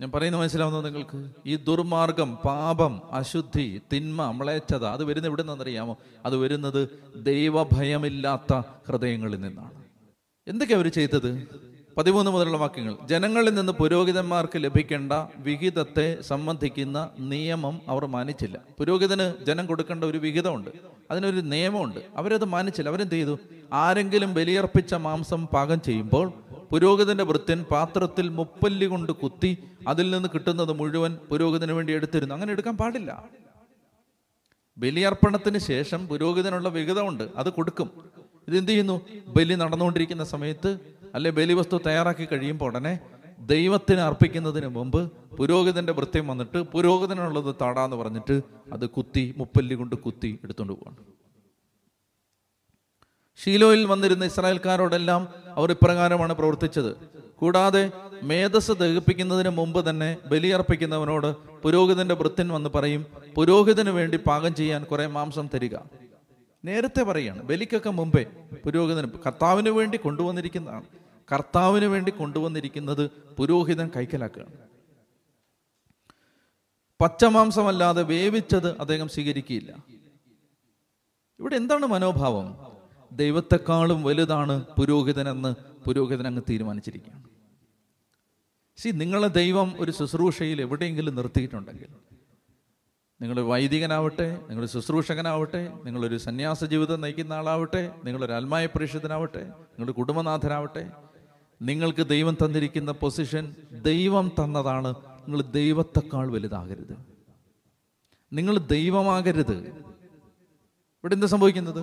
[0.00, 1.30] ഞാൻ പറയുന്നത് മനസ്സിലാവുന്നത് നിങ്ങൾക്ക്?
[1.46, 8.52] ഈ ദുർമാർഗം പാപം അശുദ്ധി തിന്മ മ്ലേച്ഛത അത് വരുന്ന എവിടെ നിന്നറിയാമോ അത് വരുന്നത് ദൈവഭയമില്ലാത്ത
[8.88, 9.84] ഹൃദയങ്ങളിൽ നിന്നാണ്.
[10.46, 11.30] എന്തൊക്കെയാണ് അവർ ചെയ്തത്?
[11.98, 12.96] പതിമൂന്ന് മുതലുള്ള വാക്യങ്ങൾ.
[13.06, 18.58] ജനങ്ങളിൽ നിന്ന് പുരോഹിതന്മാർക്ക് ലഭിക്കേണ്ട വിഹിതത്തെ സംബന്ധിക്കുന്ന നിയമം അവർ മാനിച്ചില്ല.
[18.78, 20.70] പുരോഹിതന് ജനം കൊടുക്കേണ്ട ഒരു വിഹിതമുണ്ട്.
[21.10, 22.00] അതിനൊരു നിയമമുണ്ട്.
[22.16, 22.88] അവരത് മാനിച്ചില്ല.
[22.88, 23.38] അവരെന്ത് ചെയ്തു?
[23.72, 26.32] ആരെങ്കിലും ബലിയർപ്പിച്ച മാംസം പാകം ചെയ്യുമ്പോൾ
[26.70, 29.58] പുരോഹിതന്റെ വൃത്യൻ പാത്രത്തിൽ മുപ്പല്ലി കൊണ്ട് കുത്തി
[29.88, 32.34] അതിൽ നിന്ന് കിട്ടുന്നത് മുഴുവൻ പുരോഹിതന് വേണ്ടി എടുത്തിരുന്നു.
[32.34, 33.24] അങ്ങനെ എടുക്കാൻ പാടില്ല.
[34.78, 37.28] ബലിയർപ്പണത്തിന് ശേഷം പുരോഹിതനുള്ള വിഹിതമുണ്ട്.
[37.36, 37.90] അത് കൊടുക്കും.
[38.48, 39.00] ഇതെന്ത് ചെയ്യുന്നു?
[39.26, 42.98] ബലി നടന്നുകൊണ്ടിരിക്കുന്ന സമയത്ത് അല്ലെ ബലിവസ്തു തയ്യാറാക്കി കഴിയുമ്പോൾ ഉടനെ
[43.40, 48.42] ദൈവത്തിന് അർപ്പിക്കുന്നതിന് മുമ്പ് പുരോഹിതന്റെ വൃത്യം വന്നിട്ട് പുരോഹിതനുള്ളത് താടാന്ന് പറഞ്ഞിട്ട്
[48.72, 50.96] അത് കുത്തി മുപ്പല്ലി കൊണ്ട് കുത്തി എടുത്തുകൊണ്ട് പോവാണ്.
[53.44, 56.96] ഷീലോയിൽ വന്നിരുന്ന ഇസ്രായേൽക്കാരോടെല്ലാം അവർ ഇപ്രകാരമാണ് പ്രവർത്തിച്ചത്.
[57.36, 57.90] കൂടാതെ
[58.22, 65.48] മേധസ് ദഹിപ്പിക്കുന്നതിന് മുമ്പ് തന്നെ ബലിയർപ്പിക്കുന്നവനോട് പുരോഹിതന്റെ വൃത്യൻ വന്ന് പറയും പുരോഹിതന് വേണ്ടി പാകം ചെയ്യാൻ കുറെ മാംസം
[65.54, 65.76] തരിക.
[66.64, 68.26] നേരത്തെ പറയാണ് ബലിക്കൊക്കെ മുമ്പേ
[68.64, 70.84] പുരോഹിതന് കർത്താവിന് വേണ്ടി കൊണ്ടുവന്നിരിക്കുന്നതാണ്.
[71.32, 74.52] കർത്താവിന് വേണ്ടി കൊണ്ടുവന്നിരിക്കുന്നത് പുരോഹിതൻ കൈക്കലാക്കുകയാണ്.
[77.02, 79.84] പച്ചമാംസമല്ലാതെ വേവിച്ചത് അദ്ദേഹം സ്വീകരിക്കുകയില്ല.
[81.40, 82.78] ഇവിടെ എന്താണ് മനോഭാവം?
[83.12, 87.24] ദൈവത്തെക്കാളും വലുതാണ് പുരോഹിതനെന്ന് പുരോഹിതൻ അങ്ങ് തീരുമാനിച്ചിരിക്കുകയാണ്.
[88.76, 92.07] സി നിങ്ങളെ ദൈവം ഒരു ശുശ്രൂഷയിൽ എവിടെയെങ്കിലും നിർത്തിയിട്ടുണ്ടെങ്കിൽ
[93.22, 100.90] നിങ്ങൾ വൈദികനാവട്ടെ നിങ്ങൾ ശുശ്രൂഷകനാവട്ടെ നിങ്ങളൊരു സന്യാസ ജീവിതം നയിക്കുന്ന ആളാവട്ടെ നിങ്ങളൊരു ആത്മായ പരിഷത്തിനാവട്ടെ നിങ്ങളുടെ കുടുംബനാഥനാവട്ടെ
[101.62, 104.94] നിങ്ങൾക്ക് ദൈവം തന്നിരിക്കുന്ന പൊസിഷൻ ദൈവം തന്നതാണ്.
[104.96, 106.96] നിങ്ങൾ ദൈവത്തെക്കാൾ വലുതാകരുത്.
[108.32, 109.56] നിങ്ങൾ ദൈവമാകരുത്.
[111.02, 111.80] ഇവിടെ എന്താ സംഭവിക്കുന്നത്?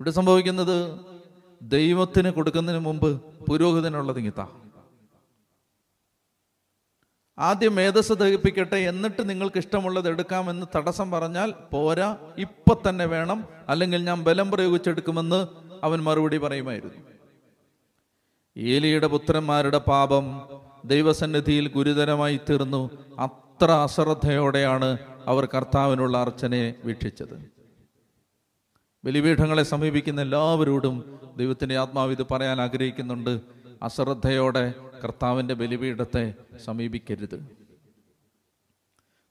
[0.00, 1.00] ഇവിടെ സംഭവിക്കുന്നത്
[1.62, 4.48] ദൈവത്തിന് കൊടുക്കുന്നതിന് മുമ്പ് പുരോഹിതനുള്ളത് ഇങ്ങിത്താ
[7.38, 14.24] ആദ്യം മേധസ് ദഹിപ്പിക്കട്ടെ എന്നിട്ട് നിങ്ങൾക്ക് ഇഷ്ടമുള്ളത് എടുക്കാമെന്ന് തടസ്സം പറഞ്ഞാൽ പോരാ ഇപ്പൊ തന്നെ വേണം അല്ലെങ്കിൽ ഞാൻ
[14.24, 15.46] ബലം പ്രയോഗിച്ചെടുക്കുമെന്ന്
[15.82, 17.04] അവൻ മറുപടി പറയുമായിരുന്നു.
[18.56, 20.48] ഏലിയുടെ പുത്രന്മാരുടെ പാപം
[20.84, 22.90] ദൈവസന്നിധിയിൽ ഗുരുതരമായി തീർന്നു.
[23.18, 27.52] അത്ര അശ്രദ്ധയോടെയാണ് അവർ കർത്താവിനുള്ള അർച്ചനയെ വീക്ഷിച്ചത്.
[29.04, 33.40] ബലിപീഠങ്ങളെ സമീപിക്കുന്ന എല്ലാവരോടും ദൈവത്തിന്റെ ആത്മാവ് ഇത് പറയാൻ ആഗ്രഹിക്കുന്നുണ്ട്.
[33.82, 36.34] അശ്രദ്ധയോടെ കർത്താവിന്റെ ബലിപീഠത്തെ
[36.64, 37.62] സമീപിക്കരുത്.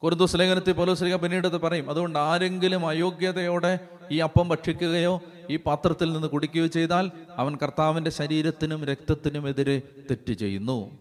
[0.03, 6.67] കുറുദൂസ് ലേഖനത്തിൽ പോലോസ്ലിക പിന്നീട് പറയും അതുകൊണ്ട് ആരെങ്കിലും അയോഗ്യതയോടെ ഈ അപ്പം ഭക്ഷിക്കുകയോ ഈ പാത്രത്തിൽ നിന്ന് കുടിക്കുകയോ
[6.67, 9.81] ചെയ്താൽ അവൻ കർത്താവിന്റെ ശരീരത്തിനും രക്തത്തിനും എതിരെ
[10.11, 10.91] തെറ്റ് ചെയ്യുന്നു.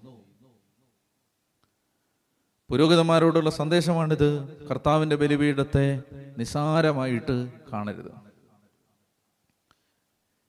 [2.71, 4.49] പുരോഹിതന്മാരോടുള്ള സന്ദേശമാണിത്.
[4.69, 6.03] കർത്താവിന്റെ ബലിപീഠത്തെ
[6.39, 8.30] നിസാരമായിട്ട് കാണരുത്.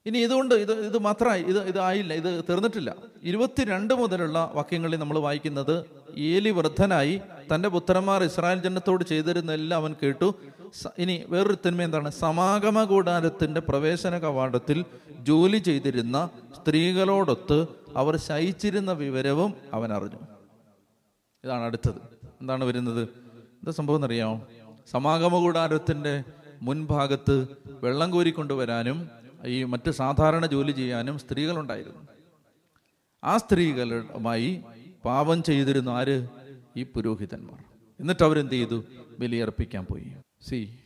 [0.06, 2.94] ഇനി ഇതുകൊണ്ട് ഇത് ഇത് മാത്രമായി ഇത് ഇത് ആയില്ല ഇത് തീർന്നിട്ടില്ല.
[3.22, 5.84] ഇരുപത്തിരണ്ട് മുതലുള്ള വാക്യങ്ങളിൽ നമ്മൾ വായിക്കുന്നത്
[6.16, 7.20] ഏലി വൃദ്ധനായി
[7.54, 10.34] തന്റെ പുത്രന്മാർ ഇസ്രായേൽ ജനത്തോട് ചെയ്തിരുന്നെല്ലാം അവൻ കേട്ടു.
[10.98, 12.10] ഇനി വേറൊരു തിന്മ എന്താണ്?
[12.10, 14.84] സമാഗമ കൂടാരത്തിന്റെ പ്രവേശന കവാടത്തിൽ
[15.20, 20.18] ജോലി ചെയ്തിരുന്ന സ്ത്രീകളോടൊത്ത് അവർ ശയിച്ചിരുന്ന വിവരവും അവൻ അറിഞ്ഞു.
[21.44, 22.00] ഇതാണ് അടുത്തത്.
[22.40, 23.02] എന്താണ് വരുന്നത്?
[23.02, 24.46] എന്താ സംഭവം എന്നറിയാമോ?
[24.90, 26.24] സമാഗമ കൂടാരത്തിന്റെ
[26.62, 27.46] മുൻഭാഗത്ത്
[27.82, 32.08] വെള്ളം കോരിക്കൊണ്ടുവരാനും ഈ മറ്റ് സാധാരണ ജോലി ചെയ്യാനും സ്ത്രീകളുണ്ടായിരുന്നു.
[33.24, 34.62] ആ സ്ത്രീകളുമായി
[35.04, 36.28] പാപം ചെയ്തിരുന്ന ആര്?
[36.76, 37.64] ഈ പുരോഹിതന്മാർ.
[38.00, 38.84] എന്നിട്ട് അവരെന്ത് ചെയ്തു?
[39.18, 40.12] ബലിയർപ്പിക്കാൻ പോയി.
[40.40, 40.78] സി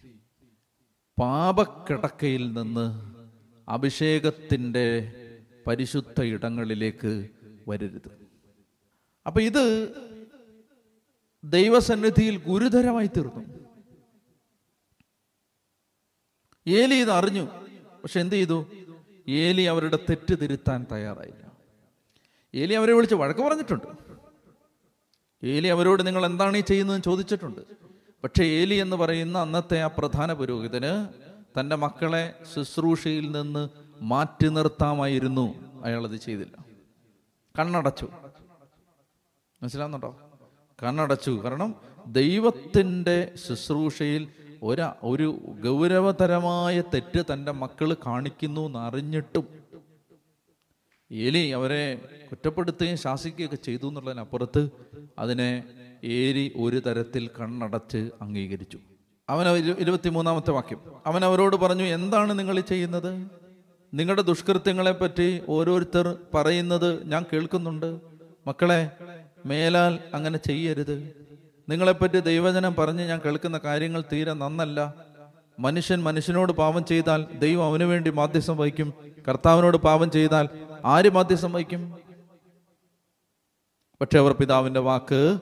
[1.21, 3.15] പാപക്കിടക്കയിൽ നിന്ന്
[3.71, 5.13] അഭിഷേകത്തിന്റെ
[5.67, 7.29] പരിശുദ്ധ ഇടങ്ങളിലേക്ക്
[7.69, 8.29] വരരുത്.
[9.27, 9.95] അപ്പൊ ഇത്
[11.45, 13.45] ദൈവസന്നിധിയിൽ ഗുരുതരമായി തീർന്നു.
[16.67, 17.66] ഏലി ഇത് അറിഞ്ഞു.
[18.07, 18.67] പക്ഷെ എന്ത് ചെയ്തു?
[19.29, 21.53] ഏലി അവരുടെ തെറ്റ് തിരുത്താൻ തയ്യാറായില്ല.
[22.55, 23.87] ഏലി അവരെ വിളിച്ച് വഴക്ക് പറഞ്ഞിട്ടുണ്ട്.
[25.47, 27.61] ഏലി അവരോട് നിങ്ങൾ എന്താണ് ഈ ചെയ്യുന്നതെന്ന് ചോദിച്ചിട്ടുണ്ട്.
[28.25, 31.09] പക്ഷേ ഏലി എന്ന് പറയുന്ന അന്നത്തെ ആ പ്രധാന പുരോഹിതന്
[31.61, 33.69] തന്റെ മക്കളെ ശുശ്രൂഷയിൽ നിന്ന്
[34.01, 35.55] മാറ്റി നിർത്താമായിരുന്നു.
[35.85, 36.65] അയാൾ അത് ചെയ്തില്ല.
[37.59, 38.09] കണ്ണടച്ചു.
[39.63, 40.21] മനസ്സിലാവുന്നുണ്ടോ?
[40.83, 41.31] കണ്ണടച്ചു.
[41.31, 41.75] കാരണം
[42.07, 44.29] ദൈവത്തിന്റെ ശുശ്രൂഷയിൽ
[44.67, 45.29] ഒരാ ഒരു
[45.65, 49.45] ഗൗരവതരമായ തെറ്റ് തന്റെ മക്കൾ കാണിക്കുന്നു എന്നറിഞ്ഞിട്ടും
[51.13, 51.99] ഏലി അവരെ
[52.31, 54.69] കുറ്റപ്പെടുത്തുകയും ശാസിക്കുകയൊക്കെ ചെയ്തു എന്നുള്ളതിനപ്പുറത്ത്
[55.19, 55.65] അതിനെ
[56.05, 58.79] ഏരി ഒരു തരത്തിൽ കണ്ണടച്ച് അംഗീകരിച്ചു.
[59.29, 59.49] അവൻ
[59.79, 60.81] ഇരുപത്തിമൂന്നാമത്തെ വാക്യം.
[61.07, 63.13] അവൻ അവരോട് പറഞ്ഞു എന്താണ് നിങ്ങൾ ചെയ്യുന്നത്?
[63.95, 68.01] നിങ്ങളുടെ ദുഷ്കൃത്യങ്ങളെ പറ്റി ഓരോരുത്തർ പറയുന്നത് ഞാൻ കേൾക്കുന്നുണ്ട്.
[68.47, 68.91] മക്കളെ
[69.47, 71.26] മേലാൽ അങ്ങനെ ചെയ്യരുത്.
[71.69, 74.95] നിങ്ങളെപ്പറ്റി ദൈവജനം പറഞ്ഞ് ഞാൻ കേൾക്കുന്ന കാര്യങ്ങൾ തീരെ നന്നല്ല.
[75.59, 78.95] മനുഷ്യൻ മനുഷ്യനോട് പാപം ചെയ്താൽ ദൈവം അവന് വേണ്ടി മാധ്യസം വഹിക്കും.
[79.29, 80.49] കർത്താവിനോട് പാപം ചെയ്താൽ
[80.85, 81.95] ആര് മാധ്യസം വഹിക്കും?
[84.01, 85.39] പക്ഷെ അവർ പിതാവിന്റെ വാക്ക്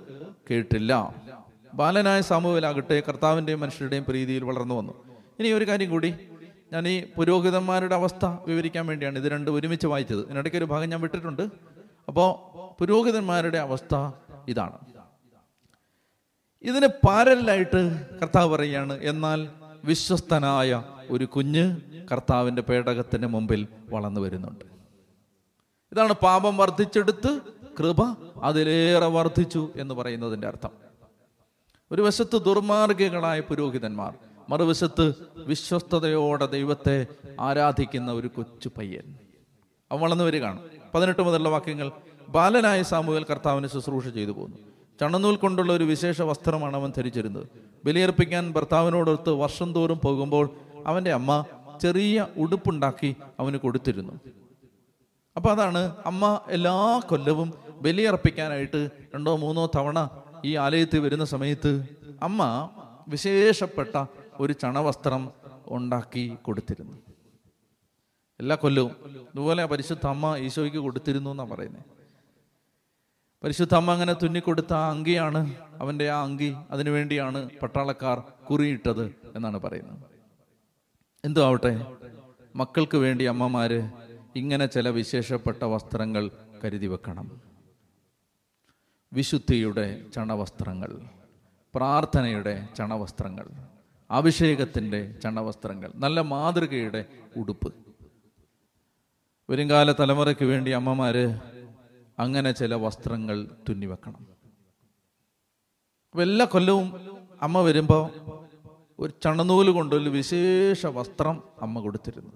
[0.50, 1.14] കേട്ടില്ല.
[1.74, 5.04] ബാലനായ സമൂഹത്തിലാകട്ടെ കർത്താവിന്റെയും മനുഷ്യരുടെയും പ്രീതിയിൽ വളർന്നു വന്നു.
[5.38, 6.14] ഇനി ഒരു കാര്യം കൂടി.
[6.72, 10.24] ഞാൻ ഈ പുരോഹിതന്മാരുടെ അവസ്ഥ വിവരിക്കാൻ വേണ്ടിയാണ് ഇത് രണ്ടും ഒരുമിച്ച് വായിച്ചത്.
[10.24, 11.42] ഇതിനിടയ്ക്ക് ഒരു ഭാഗം ഞാൻ വിട്ടിട്ടുണ്ട്.
[12.08, 12.30] അപ്പോൾ
[12.80, 14.10] പുരോഹിതന്മാരുടെ അവസ്ഥ
[14.48, 14.93] ഇതാണ്.
[16.64, 19.48] ഇതിന് പാരലായിട്ട് കർത്താവ് പറയുകയാണ് എന്നാൽ
[19.84, 21.76] വിശ്വസ്തനായ ഒരു കുഞ്ഞ്
[22.12, 24.64] കർത്താവിന്റെ പേടകത്തിന് മുമ്പിൽ വളർന്നു വരുന്നുണ്ട്.
[25.92, 27.40] ഇതാണ് പാപം വർദ്ധിച്ചെടുത്ത്
[27.78, 30.70] കൃപ അതിലേറെ വർദ്ധിച്ചു എന്ന് പറയുന്നതിന്റെ അർത്ഥം.
[31.92, 34.14] ഒരു വശത്ത് ദുർമാർഗികളായ പുരോഹിതന്മാർ
[34.48, 37.06] മറുവശത്ത് വിശ്വസ്തയോടെ ദൈവത്തെ
[37.40, 39.18] ആരാധിക്കുന്ന ഒരു കൊച്ചു പയ്യൻ.
[39.92, 40.62] അവൻ വളർന്നു വരികയാണ്.
[40.94, 41.92] പതിനെട്ട് മുതലുള്ള വാക്യങ്ങൾ
[42.28, 44.73] ബാലനായ സാമൂഹ്യൽ കർത്താവിന് ശുശ്രൂഷ ചെയ്തു പോന്നു.
[45.00, 47.46] ചണനൂൽ കൊണ്ടുള്ള ഒരു വിശേഷ വസ്ത്രമാണ് അവൻ ധരിച്ചിരുന്നത്.
[47.84, 50.48] ബലിയർപ്പിക്കാൻ ഭർത്താവിനോടൊത്ത് വർഷം തോറും പോകുമ്പോൾ
[50.86, 51.44] അവന്റെ അമ്മ
[51.80, 54.14] ചെറിയ ഉടുപ്പുണ്ടാക്കി അവന് കൊടുത്തിരുന്നു.
[55.36, 56.74] അപ്പൊ അതാണ് അമ്മ എല്ലാ
[57.08, 57.48] കൊല്ലവും
[57.80, 59.98] ബലിയർപ്പിക്കാനായിട്ട് രണ്ടോ മൂന്നോ തവണ
[60.44, 61.72] ഈ ആലയത്തിൽ വരുന്ന സമയത്ത്
[62.22, 62.70] അമ്മ
[63.08, 64.04] വിശേഷപ്പെട്ട
[64.40, 65.30] ഒരു ചണവസ്ത്രം
[65.66, 66.96] ഉണ്ടാക്കി കൊടുത്തിരുന്നു.
[68.40, 68.92] എല്ലാ കൊല്ലവും
[69.30, 71.84] അതുപോലെ പരിശുദ്ധ അമ്മ ഈശോയ്ക്ക് കൊടുത്തിരുന്നു എന്നാണ് പറയുന്നത്
[73.44, 76.54] പരിശുദ്ധ അമ്മ അങ്ങനെ തുന്നിക്കൊടുത്ത ആ അങ്കിയാണ് അവന്റെ ആ അങ്കി.
[76.70, 79.98] അതിനു വേണ്ടിയാണ് പട്ടാളക്കാർ കുറിയിട്ടത് എന്നാണ് പറയുന്നത്.
[81.24, 81.86] എന്തോ ആവട്ടെ?
[82.56, 83.90] മക്കൾക്ക് വേണ്ടി അമ്മമാര്
[84.36, 86.30] ഇങ്ങനെ ചില വിശേഷപ്പെട്ട വസ്ത്രങ്ങൾ
[86.64, 87.40] കരുതി വെക്കണം.
[89.12, 91.00] വിശുദ്ധിയുടെ ചണവസ്ത്രങ്ങൾ
[91.74, 93.46] പ്രാർത്ഥനയുടെ ചണവസ്ത്രങ്ങൾ
[94.10, 97.04] അഭിഷേകത്തിന്റെ ചണവസ്ത്രങ്ങൾ നല്ല മാതൃകയുടെ
[97.36, 97.74] ഉടുപ്പ്.
[99.50, 101.53] വരുംകാല തലമുറയ്ക്ക് വേണ്ടി അമ്മമാര്
[102.18, 104.26] അങ്ങനെ ചില വസ്ത്രങ്ങൾ തുന്നിവെക്കണം
[106.10, 108.10] അപ്പൊ എല്ലാ കൊല്ലവും അമ്മ വരുമ്പോൾ
[108.98, 112.32] ഒരു ചണനൂൽ കൊണ്ടൊരു വിശേഷ വസ്ത്രം അമ്മ കൊടുത്തിരുന്നു.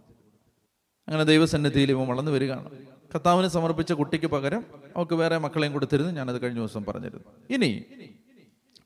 [1.09, 2.71] അങ്ങനെ ദൈവസന്നിധിയിൽ ഇവ വളർന്നു വരികയാണ്.
[3.15, 4.65] കർത്താവിന് സമർപ്പിച്ച കുട്ടിക്ക് പകരം
[4.97, 6.13] അവൾക്ക് വേറെ മക്കളെയും കൊടുത്തിരുന്നു.
[6.13, 7.25] ഞാനത് കഴിഞ്ഞ ദിവസം പറഞ്ഞിരുന്നു.
[7.51, 7.85] ഇനി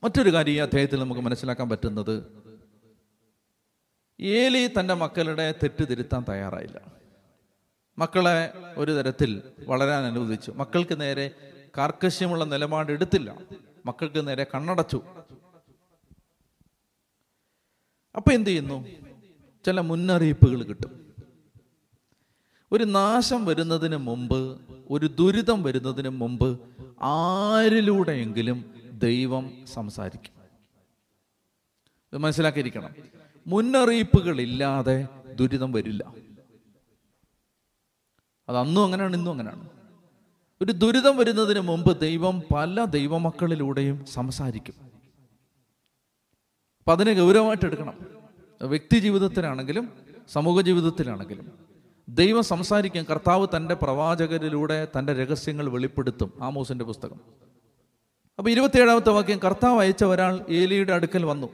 [0.04, 2.42] മറ്റൊരു കാര്യം ഈ അദ്ദേഹത്തിൽ നമുക്ക് മനസ്സിലാക്കാൻ പറ്റുന്നത്
[4.20, 7.01] ഏലി തന്റെ മക്കളുടെ തെറ്റ് തിരുത്താൻ തയ്യാറായില്ല.
[7.98, 10.50] മക്കളെ ഒരു തരത്തിൽ വളരാൻ അനുവദിച്ചു.
[10.50, 11.30] മക്കൾക്ക് നേരെ
[11.78, 13.36] കാർക്കശ്യമുള്ള നിലപാട് എടുത്തില്ല.
[13.86, 15.02] മക്കൾക്ക് നേരെ കണ്ണടച്ചു.
[18.16, 18.88] അപ്പൊ എന്ത് ചെയ്യുന്നു?
[19.66, 21.14] ചില മുന്നറിയിപ്പുകൾ കിട്ടും.
[22.72, 26.60] ഒരു നാശം വരുന്നതിന് മുമ്പ് ഒരു ദുരിതം വരുന്നതിന് മുമ്പ്
[27.02, 30.42] ആരിലൂടെയെങ്കിലും ദൈവം സംസാരിക്കും.
[32.12, 32.90] ഇത് മനസ്സിലാക്കിയിരിക്കണം.
[33.46, 36.21] മുന്നറിയിപ്പുകളില്ലാതെ ദുരിതം വരില്ല.
[38.52, 39.68] അത് അന്നും അങ്ങനെയാണ് ഇന്നും അങ്ങനെയാണ്.
[40.62, 44.74] ഒരു ദുരിതം വരുന്നതിന് മുമ്പ് ദൈവം പല ദൈവമക്കളിലൂടെയും സംസാരിക്കും.
[46.78, 47.94] അപ്പം അതിനെ ഗൗരവമായിട്ട് എടുക്കണം.
[48.62, 49.92] വ്യക്തി ജീവിതത്തിലാണെങ്കിലും
[50.32, 51.52] സമൂഹ ജീവിതത്തിലാണെങ്കിലും
[52.08, 56.32] ദൈവം സംസാരിക്കും കർത്താവ് തന്റെ പ്രവാചകരിലൂടെ തന്റെ രഹസ്യങ്ങൾ വെളിപ്പെടുത്തും.
[56.42, 57.20] ആമോസിന്റെ പുസ്തകം.
[58.38, 61.48] അപ്പൊ ഇരുപത്തിയേഴാമത്തെ വാക്യം കർത്താവ് അയച്ച ഒരാൾ ഏലിയുടെ അടുക്കൽ വന്നു.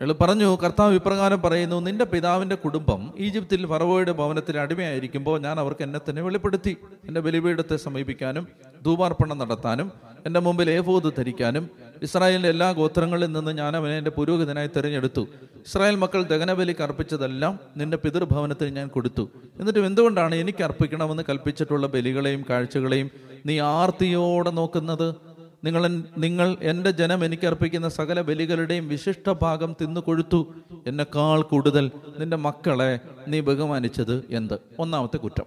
[0.00, 6.00] അയാൾ പറഞ്ഞു കർത്താവ് ഇപ്രകാരം പറയുന്നു നിന്റെ പിതാവിന്റെ കുടുംബം ഈജിപ്തിൽ ഫറവോയുടെ ഭവനത്തിൽ അടിമയായിരിക്കുമ്പോൾ ഞാൻ അവർക്ക് എന്നെ
[6.08, 6.76] തന്നെ വെളിപ്പെടുത്തി.
[7.08, 8.48] എന്റെ ബലിപീഠത്തെ സമീപിക്കാനും
[8.84, 9.92] ധൂപാർപ്പണം നടത്താനും
[10.26, 11.70] എന്റെ മുമ്പിൽ ഏഫോത് ധരിക്കാനും
[12.02, 15.26] ഇസ്രായേലിന്റെ എല്ലാ ഗോത്രങ്ങളിൽ നിന്ന് ഞാൻ അവനെ എന്റെ പുരോഹിതനായി തിരഞ്ഞെടുത്തു.
[15.66, 19.30] ഇസ്രായേൽ മക്കൾ ദഹനബലിക്ക് അർപ്പിച്ചതെല്ലാം നിന്റെ പിതൃഭവനത്തിന് ഞാൻ കൊടുത്തു.
[19.60, 23.10] എന്നിട്ടും എന്തുകൊണ്ടാണ് എനിക്ക് അർപ്പിക്കണമെന്ന് കൽപ്പിച്ചിട്ടുള്ള ബലികളെയും കാഴ്ചകളെയും
[23.46, 25.25] നീ ആർത്തിയോടെ നോക്കുന്നത്?
[25.66, 25.86] നിങ്ങൾ
[26.18, 30.54] നിങ്ങൾ എന്റെ ജനം എനിക്ക് അർപ്പിക്കുന്ന സകല ബലികളുടെയും വിശിഷ്ട ഭാഗം തിന്നു കൊഴുത്തു
[30.86, 34.58] എന്നെക്കാൾ കൂടുതൽ നിന്റെ മക്കളെ നീ ബഹുമാനിച്ചത് എന്ത്?
[34.78, 35.46] ഒന്നാമത്തെ കുറ്റം.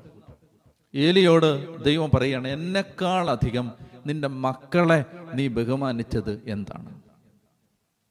[0.96, 3.72] ഏലിയോട് ദൈവം പറയുകയാണ് എന്നെക്കാൾ അധികം
[4.08, 7.02] നിന്റെ മക്കളെ നീ ബഹുമാനിച്ചത് എന്താണ്?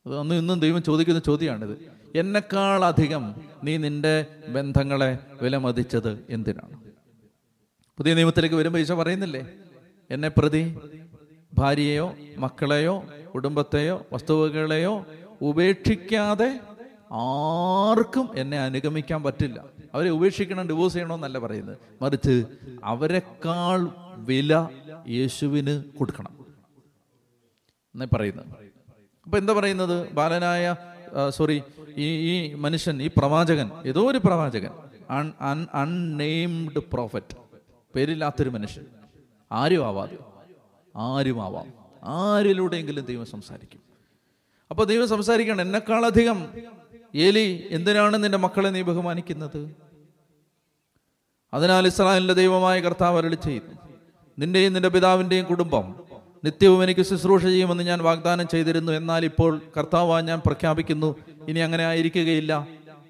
[0.06, 1.78] അത് അന്ന് ഇന്നും ദൈവം ചോദിക്കുന്ന ചോദ്യമാണിത്.
[2.14, 6.80] എന്നെക്കാൾ അധികം നീ നിന്റെ ബന്ധങ്ങളെ വിലമതിച്ചത് എന്തിനാണ്?
[7.98, 9.48] പുതിയ നിയമത്തിലേക്ക് വരുമ്പോൾ ഈശോ പറയുന്നില്ലേ
[10.10, 10.76] എന്നെ പ്രതി
[11.58, 15.06] ഭാര്യയെയോ മക്കളെയോ കുടുംബത്തെയോ വസ്തുവകളെയോ
[15.42, 16.60] ഉപേക്ഷിക്കാതെ
[17.12, 19.64] ആർക്കും എന്നെ അനുഗമിക്കാൻ പറ്റില്ല.
[19.94, 21.76] അവരെ ഉപേക്ഷിക്കണം ഡിവോഴ്സ് ചെയ്യണമെന്നല്ല പറയുന്നത്.
[22.02, 22.44] മറിച്ച്
[22.84, 24.52] അവരെക്കാൾ വില
[25.08, 26.32] യേശുവിന് കൊടുക്കണം.
[27.94, 28.46] എന്നേ പറയുന്നത്.
[29.24, 29.96] അപ്പൊ എന്താ പറയുന്നത്?
[30.12, 30.76] ബാലനായ
[31.28, 31.62] സോറി
[31.96, 34.70] ഈ ഈ മനുഷ്യൻ ഈ പ്രവാചകൻ ഏതോ ഒരു പ്രവാചകൻ
[35.10, 37.36] അൺ അൺ അൺനെയിംഡ് പ്രോഫറ്റ്
[37.94, 38.84] പേരില്ലാത്തൊരു മനുഷ്യൻ.
[39.52, 40.18] ആരും ആവാതെ.
[40.98, 41.72] ആരും ആവാം
[42.04, 43.80] ആരിലൂടെയെങ്കിലും ദൈവം സംസാരിക്കും.
[44.70, 46.48] അപ്പോൾ ദൈവം സംസാരിക്കണം എന്നെക്കാളധികം.
[47.14, 49.74] ഏലി എന്തിനാണ് നിന്റെ മക്കളെ നീ ബഹുമാനിക്കുന്നത്?
[51.54, 53.78] അതിനാൽ ഇസ്രായേലിന്റെ ദൈവമായ കർത്താവ് അരളി ചെയ്യുന്നു.
[54.38, 55.94] നിന്റെയും നിന്റെ പിതാവിന്റെയും കുടുംബം
[56.44, 58.92] നിത്യവും എനിക്ക് ശുശ്രൂഷ ചെയ്യുമെന്ന് ഞാൻ വാഗ്ദാനം ചെയ്തിരുന്നു.
[58.92, 61.16] എന്നാൽ ഇപ്പോൾ കർത്താവ് ഞാൻ പ്രഖ്യാപിക്കുന്നു
[61.48, 62.68] ഇനി അങ്ങനെ ആയിരിക്കുകയില്ല.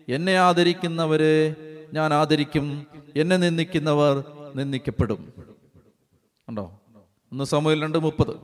[0.09, 1.57] എന്നെ ആദരിക്കുന്നവരെ
[1.93, 2.87] ഞാൻ ആദരിക്കും.
[3.17, 4.25] എന്നെ നിന്ദിക്കുന്നവർ
[4.55, 5.33] നിന്ദിക്കപ്പെടും.
[6.49, 6.81] ഉണ്ടോ?
[7.33, 8.35] ഒന്ന് സമയം രണ്ട് മുപ്പത്.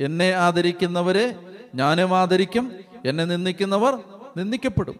[0.00, 1.34] എന്നെ ആദരിക്കുന്നവരെ
[1.74, 2.72] ഞാനും ആദരിക്കും
[3.04, 3.98] എന്നെ നിന്ദിക്കുന്നവർ
[4.36, 4.94] നിന്ദിക്കപ്പെടും.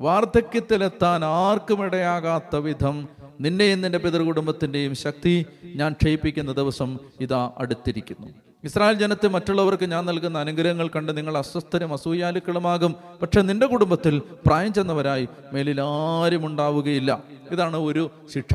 [0.00, 3.08] വാർദ്ധക്യത്തിലെത്താൻ ആർക്കും ഇടയാകാത്ത വിധം
[3.40, 8.26] നിന്നെയും നിന്റെ പിതൃകുടുംബത്തിന്റെയും ശക്തി ഞാൻ ക്ഷയിപ്പിക്കുന്ന ദിവസം ഇതാ അടുത്തിരിക്കുന്നു.
[8.64, 12.94] ഇസ്രായേൽ ജനത്തെ മറ്റുള്ളവർക്ക് ഞാൻ നൽകുന്ന അനുഗ്രഹങ്ങൾ കണ്ട് നിങ്ങൾ അസ്വസ്ഥരും അസൂയാലുക്കളുമാകും.
[13.22, 18.54] പക്ഷെ നിന്റെ കുടുംബത്തിൽ പ്രായം ചെന്നവരായി മേലിൽ ആരും ഉണ്ടാവുകയില്ല ഇതാണ് ഒരു ശിക്ഷ.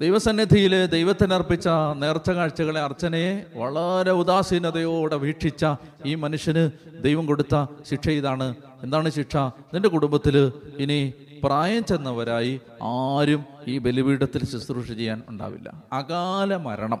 [0.00, 5.66] ദൈവസന്നിധിയിൽ ദൈവത്തിനർപ്പിച്ച നേർച്ച കാഴ്ചകളെ അർച്ചനയെ വളരെ ഉദാസീനതയോടെ വീക്ഷിച്ച
[6.06, 6.70] ഈ മനുഷ്യന്
[7.02, 8.54] ദൈവം കൊടുത്ത ശിക്ഷ ഇതാണ്.
[8.82, 9.36] എന്താണ് ശിക്ഷ?
[9.74, 15.84] നിന്റെ കുടുംബത്തിൽ ഇനി പ്രായം ചെന്നവരായി ആരും ഈ ബലിപീഠത്തിൽ ശുശ്രൂഷ ചെയ്യാൻ ഉണ്ടാവില്ല.
[15.92, 17.00] അകാല മരണം.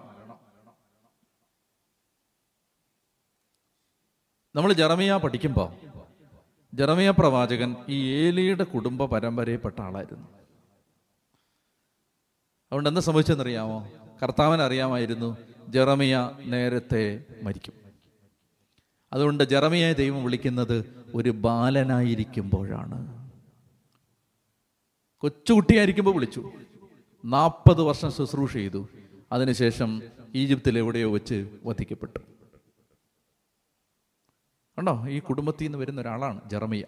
[4.54, 5.72] നമ്മൾ ജറമിയ പഠിക്കുമ്പോൾ
[6.74, 10.28] ജറമിയ പ്രവാചകൻ ഈ ഏലിയുടെ കുടുംബ പരമ്പരയിൽപ്പെട്ട ആളായിരുന്നു.
[12.72, 13.88] അതുകൊണ്ട് എന്താ സംഭവിച്ചെന്നറിയാമോ?
[14.22, 15.36] കർത്താവൻ അറിയാമായിരുന്നു
[15.68, 17.74] ജെറമിയ നേരത്തെ മരിക്കും.
[19.12, 23.30] അതുകൊണ്ട് ജെറമിയെ ദൈവം വിളിക്കുന്നത് ഒരു ബാലനായിരിക്കുമ്പോഴാണ്.
[25.18, 26.50] കൊച്ചുകുട്ടിയായിരിക്കുമ്പോൾ വിളിച്ചു.
[27.24, 28.88] നാൽപ്പത് വർഷം ശുശ്രൂഷ ചെയ്തു.
[29.32, 30.02] അതിനുശേഷം
[30.34, 32.18] ഈജിപ്തിൽ എവിടെയോ വെച്ച് വധിക്കപ്പെട്ടു.
[34.78, 35.08] കണ്ടോ?
[35.08, 36.84] ഈ കുടുംബത്തിൽ നിന്ന് വരുന്ന ഒരാളാണ് ജെറമിയ.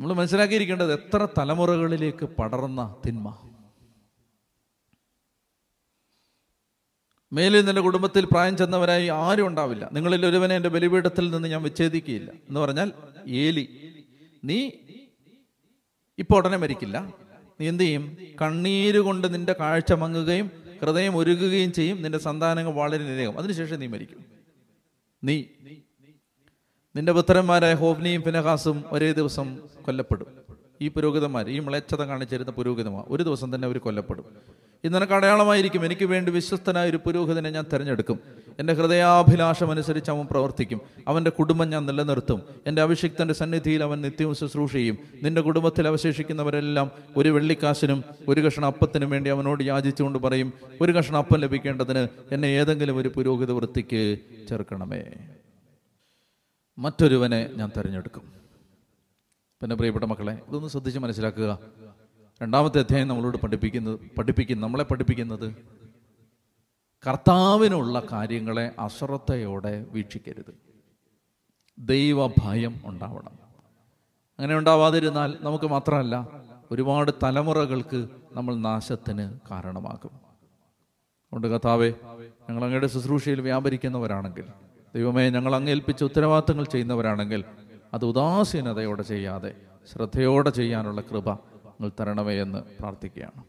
[0.00, 3.50] നമ്മൾ മനസ്സിലാക്കിയിരിക്കേണ്ടത് എത്ര തലമുറകളിലേക്ക് പടർന്ന തിന്മ.
[7.32, 9.90] മേലിൽ നിന്റെ കുടുംബത്തിൽ പ്രായം ചെന്നവരായി ആരും ഉണ്ടാവില്ല.
[9.92, 12.92] നിങ്ങളിൽ ഒരുവനെ എന്റെ ബലിപീഠത്തിൽ നിന്ന് ഞാൻ വിച്ഛേദിക്കുകയില്ല എന്ന് പറഞ്ഞാൽ
[13.28, 13.92] ഏലി
[14.44, 14.70] നീ
[16.18, 17.14] ഇപ്പോൾ ഉടനെ മരിക്കില്ല.
[17.60, 18.16] നീ എന്തു ചെയ്യും?
[18.42, 20.50] കണ്ണീര് കൊണ്ട് നിന്റെ കാഴ്ച മങ്ങുകയും
[20.82, 22.02] ഹൃദയം ഒരുകുകയും ചെയ്യും.
[22.02, 23.38] നിന്റെ സന്താനങ്ങൾ വളരെ നിരകം.
[23.38, 24.24] അതിനുശേഷം നീ മരിക്കും.
[25.24, 25.44] നീ
[26.96, 30.26] നിന്റെ പുത്രന്മാരായ ഹോബ്നിയും ഫിനഹാസും ഒരേ ദിവസം കൊല്ലപ്പെടും.
[30.80, 34.24] ഈ പുരോഹിതന്മാർ ഈ മിളച്ചത കാണിച്ചിരുന്ന പുരോഹിതന്മാർ ഒരു ദിവസം തന്നെ അവർ കൊല്ലപ്പെടും.
[34.84, 35.84] ഇന്നലെ അടയാളമായിരിക്കും.
[35.84, 38.20] എനിക്ക് വേണ്ടി വിശ്വസ്തനായ ഒരു പുരോഹിതനെ ഞാൻ തിരഞ്ഞെടുക്കും.
[38.58, 40.80] എന്റെ ഹൃദയാഭിലാഷം അനുസരിച്ച് അവൻ പ്രവർത്തിക്കും.
[41.08, 42.42] അവന്റെ കുടുംബം ഞാൻ നിലനിർത്തും.
[42.66, 44.98] എന്റെ അഭിഷിക്തന്റെ സന്നിധിയിൽ അവൻ നിത്യവും ശുശ്രൂഷ ചെയ്യും.
[45.22, 51.40] നിന്റെ കുടുംബത്തിൽ അവശേഷിക്കുന്നവരെല്ലാം ഒരു വെള്ളിക്കാശിനും ഒരു കഷ്ണം അപ്പത്തിനും വേണ്ടി അവനോട് യാചിച്ചുകൊണ്ട് പറയും ഒരു കഷ്ണം അപ്പം
[51.40, 55.04] ലഭിക്കേണ്ടതിന് എന്നെ ഏതെങ്കിലും ഒരു പുരോഹിത വൃത്തിക്ക് ചേർക്കണമേ.
[56.78, 58.32] മറ്റൊരുവനെ ഞാൻ തിരഞ്ഞെടുക്കും.
[59.60, 61.58] പിന്നെ പ്രിയപ്പെട്ട മക്കളെ ഇതൊന്ന് ശ്രദ്ധിച്ച് മനസ്സിലാക്കുക.
[62.42, 65.56] രണ്ടാമത്തെ അധ്യായം നമ്മളോട് പഠിപ്പിക്കുന്നത് പഠിപ്പിക്കും നമ്മളെ പഠിപ്പിക്കുന്നത്
[67.06, 70.54] കർത്താവിനുള്ള കാര്യങ്ങളെ അശ്രദ്ധയോടെ വീക്ഷിക്കരുത്.
[71.78, 73.38] ദൈവഭയം ഉണ്ടാവണം.
[74.38, 76.28] അങ്ങനെ ഉണ്ടാവാതിരുന്നാൽ നമുക്ക് മാത്രമല്ല
[76.70, 80.10] ഒരുപാട് തലമുറകൾക്ക് നമ്മൾ നാശത്തിന് കാരണമാകും.
[80.14, 81.92] അതുകൊണ്ട് കർത്താവെ
[82.50, 84.44] ഞങ്ങൾ അങ്ങയുടെ ശുശ്രൂഷയിൽ വ്യാപരിക്കുന്നവരാണെങ്കിൽ
[84.94, 87.44] ദൈവമേ ഞങ്ങൾ അങ്ങേൽപ്പിച്ച ഉത്തരവാദിത്തങ്ങൾ ചെയ്യുന്നവരാണെങ്കിൽ
[87.94, 89.50] അത് ഉദാസീനതയോടെ ചെയ്യാതെ
[89.92, 93.42] ശ്രദ്ധയോടെ ചെയ്യാനുള്ള കൃപ നിങ്ങൾ തരണമേ എന്ന് പ്രാർത്ഥിക്കുകയാണ്.